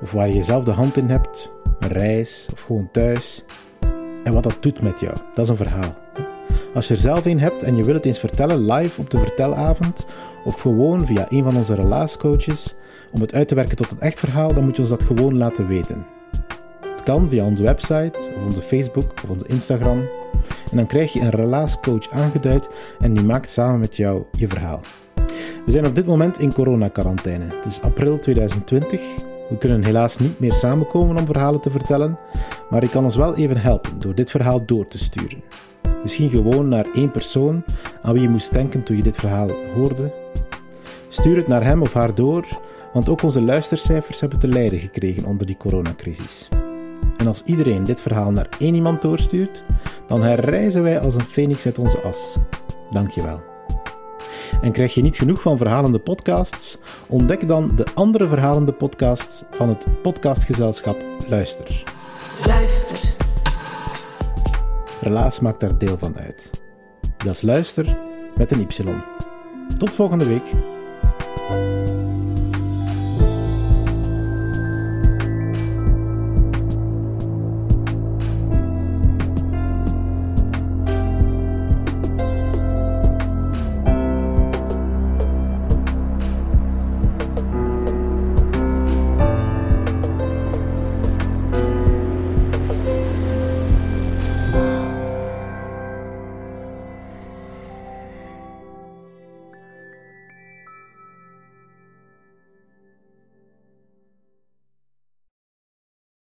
of 0.01 0.11
waar 0.11 0.29
je 0.29 0.41
zelf 0.41 0.63
de 0.63 0.71
hand 0.71 0.97
in 0.97 1.09
hebt, 1.09 1.51
een 1.79 1.89
reis 1.89 2.47
of 2.53 2.61
gewoon 2.61 2.89
thuis. 2.91 3.43
En 4.23 4.33
wat 4.33 4.43
dat 4.43 4.57
doet 4.59 4.81
met 4.81 4.99
jou, 4.99 5.15
dat 5.33 5.45
is 5.45 5.49
een 5.49 5.57
verhaal. 5.57 5.95
Als 6.73 6.87
je 6.87 6.93
er 6.93 6.99
zelf 6.99 7.25
een 7.25 7.39
hebt 7.39 7.63
en 7.63 7.75
je 7.75 7.83
wilt 7.83 7.97
het 7.97 8.05
eens 8.05 8.19
vertellen 8.19 8.71
live 8.71 9.01
op 9.01 9.09
de 9.09 9.19
vertelavond, 9.19 10.05
of 10.43 10.61
gewoon 10.61 11.07
via 11.07 11.25
een 11.29 11.43
van 11.43 11.55
onze 11.55 11.75
relaascoaches, 11.75 12.75
om 13.11 13.21
het 13.21 13.33
uit 13.33 13.47
te 13.47 13.55
werken 13.55 13.75
tot 13.75 13.91
een 13.91 13.99
echt 13.99 14.19
verhaal, 14.19 14.53
dan 14.53 14.63
moet 14.63 14.75
je 14.75 14.81
ons 14.81 14.91
dat 14.91 15.03
gewoon 15.03 15.37
laten 15.37 15.67
weten. 15.67 16.05
Het 16.81 17.03
kan 17.03 17.29
via 17.29 17.45
onze 17.45 17.63
website, 17.63 18.13
of 18.35 18.43
onze 18.43 18.61
Facebook, 18.61 19.13
of 19.23 19.29
onze 19.29 19.47
Instagram. 19.47 19.99
En 20.71 20.77
dan 20.77 20.87
krijg 20.87 21.13
je 21.13 21.19
een 21.19 21.29
relaascoach 21.29 22.09
aangeduid 22.09 22.69
en 22.99 23.13
die 23.13 23.25
maakt 23.25 23.49
samen 23.49 23.79
met 23.79 23.95
jou 23.95 24.23
je 24.31 24.47
verhaal. 24.47 24.81
We 25.65 25.71
zijn 25.71 25.85
op 25.85 25.95
dit 25.95 26.05
moment 26.05 26.39
in 26.39 26.53
coronacarantaine. 26.53 27.45
Het 27.45 27.65
is 27.65 27.81
april 27.81 28.19
2020. 28.19 29.01
We 29.49 29.57
kunnen 29.57 29.83
helaas 29.83 30.17
niet 30.17 30.39
meer 30.39 30.53
samenkomen 30.53 31.17
om 31.17 31.25
verhalen 31.25 31.61
te 31.61 31.71
vertellen, 31.71 32.17
maar 32.69 32.83
ik 32.83 32.89
kan 32.89 33.03
ons 33.03 33.15
wel 33.15 33.35
even 33.35 33.57
helpen 33.57 33.99
door 33.99 34.15
dit 34.15 34.31
verhaal 34.31 34.65
door 34.65 34.87
te 34.87 34.97
sturen. 34.97 35.43
Misschien 36.03 36.29
gewoon 36.29 36.67
naar 36.67 36.85
één 36.93 37.11
persoon 37.11 37.63
aan 38.01 38.13
wie 38.13 38.21
je 38.21 38.29
moest 38.29 38.53
denken 38.53 38.83
toen 38.83 38.97
je 38.97 39.03
dit 39.03 39.17
verhaal 39.17 39.49
hoorde. 39.75 40.13
Stuur 41.09 41.37
het 41.37 41.47
naar 41.47 41.63
hem 41.63 41.81
of 41.81 41.93
haar 41.93 42.15
door, 42.15 42.45
want 42.93 43.09
ook 43.09 43.21
onze 43.21 43.41
luistercijfers 43.41 44.19
hebben 44.19 44.39
te 44.39 44.47
lijden 44.47 44.79
gekregen 44.79 45.25
onder 45.25 45.47
die 45.47 45.57
coronacrisis. 45.57 46.49
En 47.17 47.27
als 47.27 47.43
iedereen 47.45 47.83
dit 47.83 48.01
verhaal 48.01 48.31
naar 48.31 48.47
één 48.59 48.75
iemand 48.75 49.01
doorstuurt, 49.01 49.63
dan 50.07 50.23
herreizen 50.23 50.83
wij 50.83 50.99
als 50.99 51.13
een 51.13 51.21
phoenix 51.21 51.65
uit 51.65 51.79
onze 51.79 52.01
as. 52.01 52.35
Dankjewel. 52.91 53.41
En 54.61 54.71
krijg 54.71 54.93
je 54.93 55.01
niet 55.01 55.15
genoeg 55.15 55.41
van 55.41 55.57
verhalende 55.57 55.99
podcasts? 55.99 56.77
Ontdek 57.07 57.47
dan 57.47 57.71
de 57.75 57.85
andere 57.93 58.27
verhalende 58.27 58.71
podcasts 58.71 59.43
van 59.51 59.69
het 59.69 59.85
podcastgezelschap 60.01 60.97
Luister. 61.27 61.83
Luister. 62.45 63.22
Relaas 65.03 65.39
maakt 65.39 65.59
daar 65.59 65.77
deel 65.77 65.97
van 65.97 66.17
uit. 66.17 66.49
Dat 67.17 67.35
is 67.35 67.41
Luister 67.41 67.97
met 68.37 68.51
een 68.51 68.61
Y. 68.61 68.67
Tot 69.77 69.89
volgende 69.89 70.25
week. 70.25 70.51